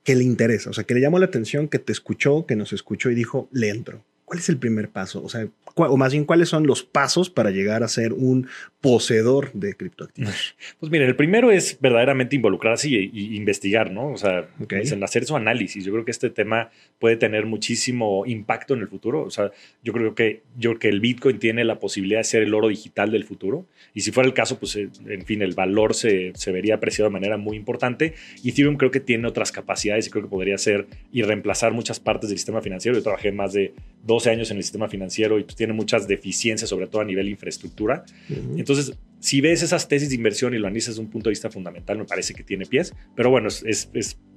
que 0.04 0.16
le 0.16 0.24
interesa, 0.24 0.70
o 0.70 0.74
sea, 0.74 0.84
que 0.84 0.94
le 0.94 1.02
llamó 1.02 1.20
la 1.20 1.26
atención, 1.26 1.68
que 1.68 1.80
te 1.80 1.92
escuchó, 1.92 2.46
que 2.46 2.56
nos 2.56 2.74
escuchó 2.74 3.10
y 3.10 3.16
dijo, 3.16 3.50
le 3.52 3.70
entro. 3.70 4.06
¿Cuál 4.30 4.42
es 4.42 4.50
el 4.50 4.60
primer 4.60 4.90
paso? 4.90 5.24
O 5.24 5.28
sea, 5.28 5.48
o 5.76 5.98
más 5.98 6.12
bien, 6.12 6.24
¿cuáles 6.24 6.50
son 6.50 6.68
los 6.68 6.84
pasos 6.84 7.32
para 7.32 7.50
llegar 7.50 7.82
a 7.82 7.88
ser 7.88 8.14
un 8.14 8.48
poseedor 8.80 9.52
de 9.54 9.74
criptoactivos? 9.74 10.56
Pues 10.80 10.92
mira, 10.92 11.06
el 11.06 11.16
primero 11.16 11.52
es 11.52 11.80
verdaderamente 11.82 12.36
involucrarse 12.36 12.90
y, 12.90 13.36
investigar, 13.36 13.92
¿no? 13.92 14.12
O 14.12 14.18
sea, 14.18 14.48
pues, 14.68 14.92
en 14.92 15.04
hacer 15.04 15.26
su 15.26 15.36
análisis. 15.36 15.84
Yo 15.84 15.92
creo 15.92 16.06
que 16.06 16.12
este 16.12 16.30
tema 16.30 16.70
puede 17.00 17.16
tener 17.16 17.48
muchísimo 17.48 18.24
impacto 18.28 18.76
en 18.76 18.82
el 18.82 18.88
futuro. 18.88 19.24
O 19.24 19.32
sea, 19.32 19.52
yo 19.84 19.94
creo 19.94 20.14
que, 20.14 20.44
yo 20.58 20.72
creo 20.72 20.80
que 20.80 20.90
el 20.90 21.00
Bitcoin 21.00 21.40
tiene 21.40 21.64
la 21.64 21.80
posibilidad 21.80 22.20
de 22.20 22.26
ser 22.26 22.44
el 22.44 22.54
oro 22.54 22.68
digital 22.68 23.12
del 23.12 23.24
futuro. 23.24 23.66
Y 23.96 24.02
si 24.02 24.12
fuera 24.12 24.28
el 24.28 24.36
caso, 24.36 24.60
pues 24.60 24.76
eh, 24.76 24.90
en 25.08 25.26
fin, 25.26 25.42
el 25.42 25.56
valor 25.56 25.96
se, 25.96 26.34
se 26.36 26.52
vería 26.52 26.76
apreciado 26.76 27.10
de 27.10 27.14
manera 27.14 27.38
muy 27.38 27.58
importante. 27.58 28.14
Y 28.44 28.50
Ethereum 28.50 28.78
creo 28.78 28.92
que 28.92 29.00
tiene 29.00 29.28
otras 29.28 29.52
capacidades 29.52 30.06
y 30.06 30.12
creo 30.12 30.24
que 30.24 30.30
podría 30.30 30.58
ser 30.60 30.86
y 31.12 31.24
reemplazar 31.24 31.74
muchas 31.74 32.00
partes 32.00 32.30
del 32.30 32.38
sistema 32.38 32.62
financiero. 32.62 32.96
Yo 32.96 33.04
trabajé 33.04 33.32
más 33.32 33.54
de 33.54 33.74
12 34.20 34.30
años 34.30 34.52
en 34.52 34.58
el 34.58 34.64
sistema 34.64 34.90
financiero 34.90 35.40
y 35.40 35.44
pues 35.44 35.56
tiene 35.56 35.74
muchas 35.74 36.08
deficiencias, 36.08 36.70
sobre 36.70 36.88
todo 36.88 37.02
a 37.02 37.06
nivel 37.06 37.30
infraestructura. 37.30 38.04
Entonces, 38.58 38.94
si 39.20 39.42
ves 39.42 39.64
esas 39.64 39.88
tesis 39.88 40.10
de 40.10 40.16
inversión 40.16 40.54
y 40.54 40.58
lo 40.58 40.68
analizas 40.68 40.96
desde 40.96 41.02
un 41.02 41.10
punto 41.10 41.30
de 41.30 41.32
vista 41.32 41.50
fundamental, 41.50 41.98
me 41.98 42.06
parece 42.06 42.34
que 42.34 42.44
tiene 42.44 42.66
pies, 42.66 42.94
pero 43.16 43.30
bueno, 43.30 43.48
es, 43.48 43.90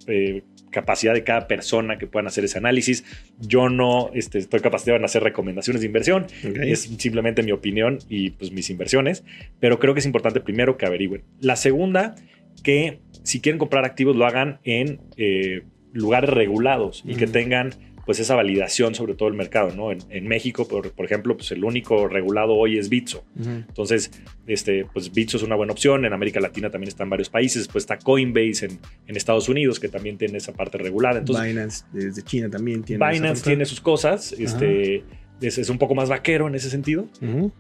eh, 0.06 0.42
capacidad 0.70 1.14
de 1.14 1.22
cada 1.22 1.46
persona 1.46 1.98
que 1.98 2.06
puedan 2.06 2.26
hacer 2.26 2.44
ese 2.44 2.58
análisis. 2.58 3.04
Yo 3.40 3.68
no 3.68 4.10
este, 4.14 4.38
estoy 4.38 4.60
capacitado 4.60 4.96
en 4.96 5.04
hacer 5.04 5.22
recomendaciones 5.22 5.82
de 5.82 5.86
inversión, 5.86 6.26
es 6.42 6.90
simplemente 6.98 7.42
mi 7.42 7.52
opinión 7.52 7.98
y 8.08 8.30
pues 8.30 8.52
mis 8.52 8.70
inversiones, 8.70 9.24
pero 9.60 9.78
creo 9.78 9.94
que 9.94 10.00
es 10.00 10.06
importante 10.06 10.40
primero 10.40 10.76
que 10.76 10.86
averigüen. 10.86 11.22
La 11.40 11.56
segunda, 11.56 12.14
que 12.62 13.00
si 13.22 13.40
quieren 13.40 13.58
comprar 13.58 13.84
activos 13.84 14.16
lo 14.16 14.26
hagan 14.26 14.60
en 14.64 15.00
eh, 15.16 15.62
lugares 15.92 16.30
regulados 16.30 17.02
y 17.06 17.14
que 17.14 17.26
tengan 17.26 17.70
pues 18.04 18.18
esa 18.18 18.35
validación 18.35 18.94
sobre 18.94 19.14
todo 19.14 19.28
el 19.28 19.35
mercado, 19.35 19.75
¿no? 19.75 19.92
En, 19.92 20.26
México, 20.26 20.66
por, 20.66 20.90
por, 20.92 21.04
ejemplo, 21.04 21.37
pues 21.37 21.52
el 21.52 21.64
único 21.64 22.09
regulado 22.09 22.54
hoy 22.54 22.78
es 22.78 22.88
Bitso. 22.88 23.25
Entonces, 23.38 24.11
este, 24.47 24.87
pues 24.92 25.12
Bitso 25.12 25.37
es 25.37 25.42
una 25.42 25.54
buena 25.54 25.73
opción. 25.73 26.04
En 26.04 26.12
América 26.12 26.40
Latina 26.40 26.71
también 26.71 26.88
está 26.88 27.04
en 27.04 27.11
varios 27.11 27.28
países. 27.28 27.62
Después 27.64 27.82
está 27.82 27.99
Coinbase 27.99 28.66
en, 28.66 28.78
en 29.06 29.16
Estados 29.16 29.49
Unidos, 29.49 29.78
que 29.78 29.88
también 29.88 30.18
tiene 30.18 30.38
esa 30.38 30.52
parte 30.52 30.78
regulada. 30.78 31.21
Entonces, 31.21 31.47
Binance 31.47 31.85
desde 31.92 32.23
China 32.23 32.50
también 32.50 32.82
tiene. 32.82 33.04
Binance 33.04 33.44
tiene 33.44 33.64
sus 33.64 33.80
cosas. 33.80 34.32
Este, 34.32 35.04
es, 35.42 35.68
un 35.68 35.78
poco 35.78 35.94
más 35.94 36.08
vaquero 36.08 36.49
en 36.49 36.54
ese 36.54 36.70
sentido. 36.70 37.06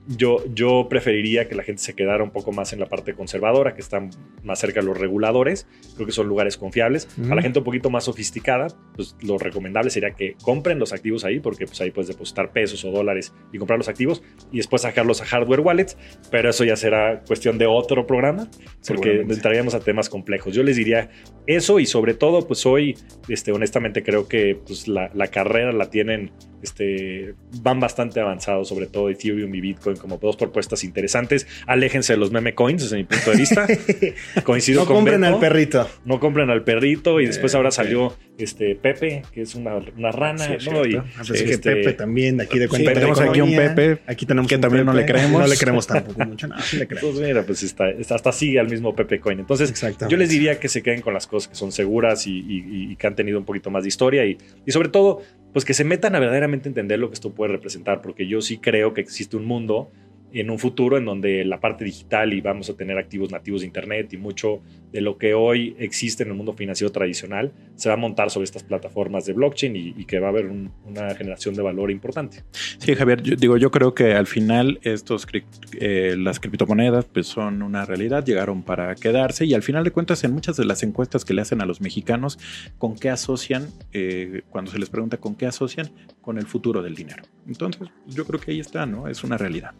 yo, 0.06 0.44
yo 0.54 0.86
preferiría 0.88 1.48
que 1.48 1.54
la 1.54 1.62
gente 1.62 1.82
se 1.82 1.94
quedara 1.94 2.22
un 2.22 2.30
poco 2.30 2.52
más 2.52 2.72
en 2.72 2.80
la 2.80 2.86
parte 2.86 3.14
conservadora, 3.14 3.74
que 3.74 3.80
están 3.80 4.10
más 4.42 4.60
cerca 4.60 4.80
de 4.80 4.86
los 4.86 4.98
reguladores. 4.98 5.66
Creo 5.94 6.06
que 6.06 6.12
son 6.12 6.28
lugares 6.28 6.56
confiables. 6.56 7.08
A 7.30 7.34
la 7.34 7.42
gente 7.42 7.58
un 7.58 7.64
poquito 7.64 7.90
más 7.90 8.04
sofisticada, 8.04 8.68
pues 8.94 9.16
lo 9.22 9.38
recomendable 9.38 9.90
sería 9.90 10.12
que 10.12 10.36
compren 10.42 10.78
los 10.78 10.92
activos 10.92 11.24
ahí, 11.24 11.40
porque 11.40 11.66
pues 11.66 11.80
ahí 11.80 11.90
puedes 11.90 12.08
depositar 12.08 12.52
pesos 12.52 12.84
o 12.84 12.90
dólares 12.90 13.32
y 13.52 13.58
comprar 13.58 13.78
los 13.78 13.88
activos 13.88 14.22
y 14.50 14.58
después 14.58 14.82
sacarlos 14.82 15.20
a 15.20 15.24
hardware 15.24 15.60
wallets. 15.60 15.96
Pero 16.30 16.50
eso 16.50 16.64
ya 16.64 16.76
será 16.76 17.22
cuestión 17.26 17.58
de 17.58 17.66
otro 17.66 18.06
programa, 18.06 18.48
porque 18.86 19.20
entraríamos 19.20 19.74
a 19.74 19.80
temas 19.80 20.08
complejos. 20.08 20.54
Yo 20.54 20.62
les 20.62 20.76
diría 20.76 21.10
eso 21.46 21.80
y 21.80 21.86
sobre 21.86 22.14
todo, 22.14 22.46
pues 22.46 22.64
hoy, 22.66 22.96
este, 23.28 23.52
honestamente 23.52 24.02
creo 24.02 24.28
que 24.28 24.58
pues, 24.66 24.88
la, 24.88 25.10
la 25.14 25.28
carrera 25.28 25.72
la 25.72 25.90
tienen 25.90 26.32
este, 26.62 27.34
van 27.60 27.80
bastante 27.80 28.20
avanzados, 28.20 28.68
sobre 28.68 28.86
todo 28.86 29.08
Ethereum 29.08 29.54
y 29.54 29.60
Bitcoin, 29.60 29.96
como 29.96 30.18
dos 30.18 30.36
propuestas 30.36 30.84
interesantes. 30.84 31.46
Aléjense 31.66 32.14
de 32.14 32.18
los 32.18 32.30
meme 32.30 32.54
coins, 32.54 32.82
desde 32.82 32.96
mi 32.96 33.04
punto 33.04 33.30
de 33.30 33.36
vista. 33.36 33.66
Coincido 34.44 34.80
no 34.80 34.86
con 34.86 34.96
compren 34.96 35.24
al 35.24 35.38
perrito. 35.38 35.88
No 36.04 36.20
compren 36.20 36.50
al 36.50 36.64
perrito. 36.64 37.20
Y 37.20 37.26
después 37.26 37.54
ahora 37.54 37.70
salió 37.70 38.16
este 38.38 38.74
Pepe, 38.74 39.22
que 39.32 39.42
es 39.42 39.54
una, 39.54 39.78
rana. 40.12 40.56
¿no? 40.70 40.86
Y, 40.86 40.96
ah, 40.96 41.04
pues 41.26 41.42
que 41.42 41.50
este, 41.52 41.76
Pepe 41.76 41.92
también, 41.92 42.40
aquí 42.40 42.58
de 42.58 42.68
cuenta. 42.68 42.92
tenemos 42.92 43.20
aquí 43.20 43.40
un 43.40 43.54
Pepe. 43.54 43.98
Aquí 44.06 44.26
tenemos 44.26 44.48
que 44.48 44.58
también 44.58 44.86
no 44.86 44.92
le 44.92 45.04
creemos. 45.04 45.40
No 45.40 45.46
le 45.46 45.56
creemos 45.58 45.86
tampoco 45.86 46.24
mucho. 46.24 46.46
No, 46.46 46.60
sí 46.60 46.76
le 46.76 46.86
creemos. 46.86 47.12
Pues 47.12 47.26
mira, 47.26 47.42
pues 47.44 47.62
está, 47.62 47.86
hasta 48.14 48.32
sigue 48.32 48.60
al 48.60 48.68
mismo 48.68 48.94
Pepe 48.94 49.20
Coin. 49.20 49.40
Entonces, 49.40 49.72
yo 50.08 50.16
les 50.16 50.30
diría 50.30 50.58
que 50.58 50.68
se 50.68 50.82
queden 50.82 51.00
con 51.00 51.14
las 51.14 51.26
cosas 51.26 51.48
que 51.48 51.54
son 51.54 51.72
seguras 51.72 52.26
y, 52.26 52.44
y 52.48 52.96
que 52.96 53.06
han 53.06 53.14
tenido 53.14 53.38
un 53.38 53.44
poquito 53.44 53.70
más 53.70 53.82
de 53.82 53.88
historia. 53.88 54.24
Y, 54.24 54.38
sobre 54.68 54.88
todo, 54.88 55.22
pues 55.52 55.64
que 55.64 55.74
se 55.74 55.84
metan 55.84 56.14
a 56.14 56.18
verdaderamente 56.18 56.68
entender 56.68 56.98
lo 56.98 57.08
que 57.08 57.14
esto 57.14 57.32
puede 57.32 57.52
representar, 57.52 58.00
porque 58.02 58.26
yo 58.26 58.40
sí 58.40 58.58
creo 58.58 58.94
que 58.94 59.00
existe 59.00 59.36
un 59.36 59.44
mundo 59.44 59.90
en 60.32 60.50
un 60.50 60.58
futuro 60.58 60.96
en 60.96 61.04
donde 61.04 61.44
la 61.44 61.60
parte 61.60 61.84
digital 61.84 62.32
y 62.32 62.40
vamos 62.40 62.70
a 62.70 62.76
tener 62.76 62.98
activos 62.98 63.30
nativos 63.30 63.60
de 63.60 63.66
Internet 63.66 64.12
y 64.12 64.16
mucho 64.16 64.60
de 64.92 65.00
lo 65.00 65.18
que 65.18 65.34
hoy 65.34 65.74
existe 65.78 66.22
en 66.22 66.30
el 66.30 66.34
mundo 66.34 66.52
financiero 66.52 66.92
tradicional 66.92 67.52
se 67.76 67.88
va 67.88 67.94
a 67.94 67.98
montar 67.98 68.30
sobre 68.30 68.44
estas 68.44 68.62
plataformas 68.62 69.26
de 69.26 69.32
blockchain 69.32 69.74
y, 69.76 70.04
que 70.04 70.20
va 70.20 70.28
a 70.28 70.30
haber 70.30 70.46
una 70.46 71.14
generación 71.14 71.54
de 71.54 71.62
valor 71.62 71.90
importante. 71.90 72.44
Sí, 72.78 72.94
Javier, 72.94 73.22
yo, 73.22 73.36
digo, 73.36 73.56
yo 73.56 73.70
creo 73.70 73.94
que 73.94 74.14
al 74.14 74.26
final 74.26 74.78
estos 74.82 75.26
eh, 75.80 76.14
las 76.18 76.40
criptomonedas 76.40 77.06
pues 77.06 77.26
son 77.26 77.62
una 77.62 77.84
realidad, 77.84 78.24
llegaron 78.24 78.62
para 78.62 78.94
quedarse 78.94 79.46
y 79.46 79.54
al 79.54 79.62
final 79.62 79.84
de 79.84 79.90
cuentas 79.90 80.24
en 80.24 80.32
muchas 80.32 80.56
de 80.56 80.64
las 80.64 80.82
encuestas 80.82 81.24
que 81.24 81.34
le 81.34 81.42
hacen 81.42 81.60
a 81.62 81.66
los 81.66 81.80
mexicanos, 81.80 82.38
¿con 82.78 82.96
qué 82.96 83.10
asocian? 83.10 83.68
Eh, 83.92 84.42
cuando 84.50 84.70
se 84.70 84.78
les 84.78 84.90
pregunta 84.90 85.16
con 85.16 85.34
qué 85.34 85.46
asocian, 85.46 85.90
con 86.20 86.38
el 86.38 86.46
futuro 86.46 86.82
del 86.82 86.94
dinero. 86.94 87.22
Entonces, 87.46 87.88
yo 88.06 88.24
creo 88.24 88.40
que 88.40 88.52
ahí 88.52 88.60
está, 88.60 88.86
¿no? 88.86 89.08
Es 89.08 89.24
una 89.24 89.36
realidad. 89.36 89.74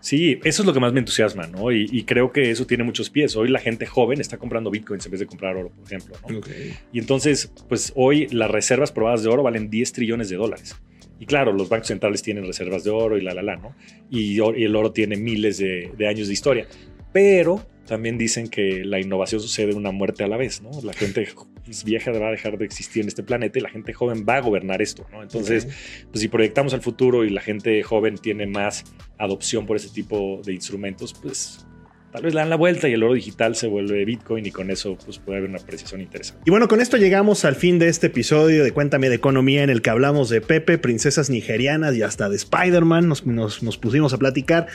Sí, 0.00 0.38
eso 0.44 0.62
es 0.62 0.66
lo 0.66 0.72
que 0.72 0.80
más 0.80 0.92
me 0.92 1.00
entusiasma, 1.00 1.46
¿no? 1.46 1.72
Y, 1.72 2.04
creo 2.04 2.32
que 2.32 2.50
eso 2.50 2.66
tiene 2.66 2.84
muchos 2.84 3.10
pies. 3.10 3.36
Hoy 3.36 3.48
la 3.48 3.58
gente 3.58 3.86
joven 3.86 4.20
está 4.20 4.38
comprando 4.38 4.70
bitcoins 4.70 5.04
en 5.06 5.12
vez 5.12 5.20
de 5.20 5.26
comprar 5.26 5.56
oro, 5.56 5.70
por 5.70 5.84
ejemplo, 5.84 6.16
¿no? 6.28 6.40
Y 6.92 6.98
entonces, 6.98 7.52
pues 7.68 7.92
hoy 7.96 8.28
las 8.28 8.50
reservas 8.50 8.92
probadas 8.92 9.22
de 9.22 9.28
oro 9.28 9.42
valen 9.42 9.70
10 9.70 9.92
trillones 9.92 10.28
de 10.28 10.36
dólares. 10.36 10.76
Y 11.20 11.26
claro, 11.26 11.52
los 11.52 11.68
bancos 11.68 11.88
centrales 11.88 12.22
tienen 12.22 12.46
reservas 12.46 12.84
de 12.84 12.90
oro 12.90 13.18
y 13.18 13.22
la, 13.22 13.34
la, 13.34 13.42
la, 13.42 13.56
¿no? 13.56 13.74
Y, 14.08 14.38
el 14.38 14.76
oro 14.76 14.92
tiene 14.92 15.16
miles 15.16 15.58
de, 15.58 15.90
de 15.96 16.06
años 16.06 16.28
de 16.28 16.34
historia. 16.34 16.68
Pero 17.12 17.64
también 17.86 18.18
dicen 18.18 18.48
que 18.48 18.84
la 18.84 19.00
innovación 19.00 19.40
sucede 19.40 19.74
una 19.74 19.90
muerte 19.92 20.22
a 20.22 20.28
la 20.28 20.36
vez, 20.36 20.60
¿no? 20.60 20.70
La 20.82 20.92
gente 20.92 21.26
vieja 21.84 22.12
va 22.12 22.28
a 22.28 22.30
dejar 22.30 22.58
de 22.58 22.66
existir 22.66 23.02
en 23.02 23.08
este 23.08 23.22
planeta 23.22 23.58
y 23.58 23.62
la 23.62 23.70
gente 23.70 23.94
joven 23.94 24.26
va 24.28 24.36
a 24.36 24.40
gobernar 24.40 24.82
esto, 24.82 25.06
¿no? 25.10 25.22
Entonces, 25.22 25.66
pues 26.10 26.20
si 26.20 26.28
proyectamos 26.28 26.74
al 26.74 26.82
futuro 26.82 27.24
y 27.24 27.30
la 27.30 27.40
gente 27.40 27.82
joven 27.82 28.16
tiene 28.18 28.46
más 28.46 28.84
adopción 29.16 29.64
por 29.64 29.76
ese 29.76 29.88
tipo 29.88 30.40
de 30.44 30.52
instrumentos, 30.52 31.14
pues 31.20 31.66
tal 32.12 32.22
vez 32.22 32.34
le 32.34 32.40
dan 32.40 32.50
la 32.50 32.56
vuelta 32.56 32.88
y 32.88 32.92
el 32.92 33.02
oro 33.02 33.14
digital 33.14 33.54
se 33.54 33.66
vuelve 33.66 34.04
Bitcoin 34.04 34.46
y 34.46 34.50
con 34.50 34.70
eso 34.70 34.96
pues 35.04 35.18
puede 35.18 35.38
haber 35.38 35.50
una 35.50 35.58
apreciación 35.58 36.00
interesante. 36.00 36.42
Y 36.46 36.50
bueno, 36.50 36.68
con 36.68 36.80
esto 36.80 36.96
llegamos 36.96 37.44
al 37.44 37.54
fin 37.54 37.78
de 37.78 37.88
este 37.88 38.08
episodio 38.08 38.64
de 38.64 38.72
Cuéntame 38.72 39.08
de 39.08 39.16
Economía 39.16 39.62
en 39.62 39.70
el 39.70 39.82
que 39.82 39.90
hablamos 39.90 40.28
de 40.28 40.40
Pepe, 40.40 40.78
princesas 40.78 41.30
nigerianas 41.30 41.94
y 41.94 42.02
hasta 42.02 42.28
de 42.28 42.36
Spider-Man. 42.36 43.08
Nos, 43.08 43.26
nos, 43.26 43.78
pusimos 43.78 44.12
a 44.12 44.18
platicar 44.18 44.68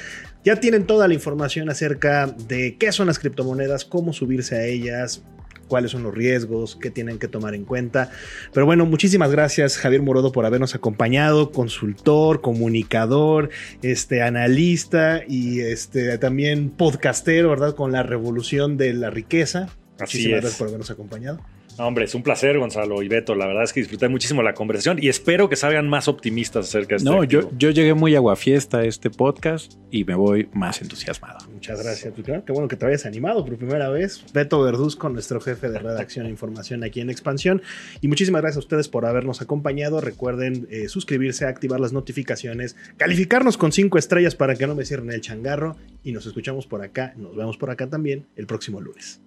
ya 0.44 0.58
tienen 0.58 0.86
toda 0.86 1.08
la 1.08 1.14
información 1.14 1.70
acerca 1.70 2.28
de 2.28 2.76
qué 2.78 2.92
son 2.92 3.08
las 3.08 3.18
criptomonedas, 3.18 3.86
cómo 3.86 4.12
subirse 4.12 4.56
a 4.56 4.66
ellas, 4.66 5.24
cuáles 5.68 5.92
son 5.92 6.04
los 6.04 6.14
riesgos, 6.14 6.78
qué 6.80 6.90
tienen 6.90 7.20
que 7.20 7.28
tomar 7.28 7.56
en 7.56 7.66
cuenta. 7.66 8.12
Pero 8.54 8.66
bueno, 8.66 8.86
muchísimas 8.86 9.32
gracias 9.32 9.78
Javier 9.78 10.02
Morodo 10.02 10.32
por 10.32 10.46
habernos 10.46 10.76
acompañado, 10.76 11.52
consultor, 11.52 12.42
comunicador, 12.42 13.50
este 13.82 14.22
analista 14.22 15.22
y 15.28 15.62
este 15.62 16.18
también 16.18 16.70
podcastero, 16.70 17.50
¿verdad? 17.50 17.76
Con 17.76 17.92
la 17.92 18.04
revolución 18.04 18.78
de 18.78 18.94
la 18.94 19.10
riqueza. 19.10 19.70
Muchísimas 20.00 20.42
gracias 20.42 20.58
por 20.58 20.68
habernos 20.68 20.92
acompañado. 20.92 21.40
Hombre, 21.78 22.06
es 22.06 22.16
un 22.16 22.24
placer, 22.24 22.58
Gonzalo 22.58 23.02
y 23.02 23.08
Beto. 23.08 23.36
La 23.36 23.48
verdad 23.48 23.64
es 23.64 23.74
que 23.74 23.80
disfruté 23.80 24.08
muchísimo 24.08 24.44
la 24.44 24.54
conversación 24.54 24.98
y 25.02 25.10
espero 25.10 25.50
que 25.50 25.56
salgan 25.56 25.90
más 25.90 26.08
optimistas 26.08 26.68
acerca 26.68 26.90
de 26.90 26.96
este 26.98 27.10
No, 27.10 27.24
yo, 27.24 27.50
yo 27.58 27.72
llegué 27.72 27.94
muy 27.94 28.16
aguafiesta 28.16 28.80
a 28.80 28.86
este 28.86 29.10
podcast 29.10 29.74
y 29.92 30.04
me 30.04 30.16
voy 30.16 30.50
más 30.54 30.82
entusiasmado. 30.82 31.40
Muchas 31.52 31.84
gracias. 31.84 32.14
Pues 32.14 32.44
qué 32.46 32.52
bueno 32.52 32.68
que 32.68 32.76
te 32.76 32.86
hayas 32.86 33.06
animado 33.06 33.46
por 33.46 33.58
primera 33.58 33.90
vez. 33.90 34.24
Beto 34.34 34.62
Verduzco, 34.62 35.10
nuestro 35.10 35.40
jefe 35.42 35.70
de 35.70 35.80
redacción 35.80 36.26
e 36.26 36.30
información 36.30 36.84
aquí 36.84 37.02
en 37.02 37.10
Expansión. 37.10 37.62
Y 38.02 38.08
muchísimas 38.08 38.42
gracias 38.42 38.58
a 38.58 38.60
ustedes 38.60 38.90
por 38.90 39.06
habernos 39.06 39.42
acompañado. 39.42 40.02
Recuerden 40.02 40.68
eh, 40.70 40.88
suscribirse, 40.90 41.46
activar 41.46 41.80
las 41.80 41.94
notificaciones, 41.94 42.76
calificarnos 42.98 43.58
con 43.58 43.72
cinco 43.72 43.98
estrellas 43.98 44.36
para 44.36 44.56
que 44.56 44.68
no 44.68 44.76
me 44.76 44.86
cierren 44.86 45.12
el 45.12 45.22
changarro. 45.22 45.76
Y 46.04 46.12
nos 46.12 46.26
escuchamos 46.26 46.68
por 46.68 46.82
acá, 46.82 47.14
nos 47.18 47.36
vemos 47.36 47.58
por 47.58 47.70
acá 47.70 47.90
también 47.90 48.28
el 48.36 48.46
próximo 48.46 48.82
lunes. 48.82 49.22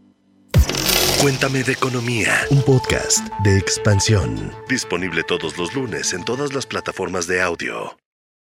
Cuéntame 1.20 1.62
de 1.62 1.72
Economía, 1.72 2.46
un 2.50 2.62
podcast 2.62 3.26
de 3.42 3.56
expansión. 3.56 4.52
Disponible 4.68 5.22
todos 5.22 5.56
los 5.56 5.74
lunes 5.74 6.12
en 6.12 6.24
todas 6.24 6.52
las 6.52 6.66
plataformas 6.66 7.26
de 7.26 7.40
audio. 7.40 7.96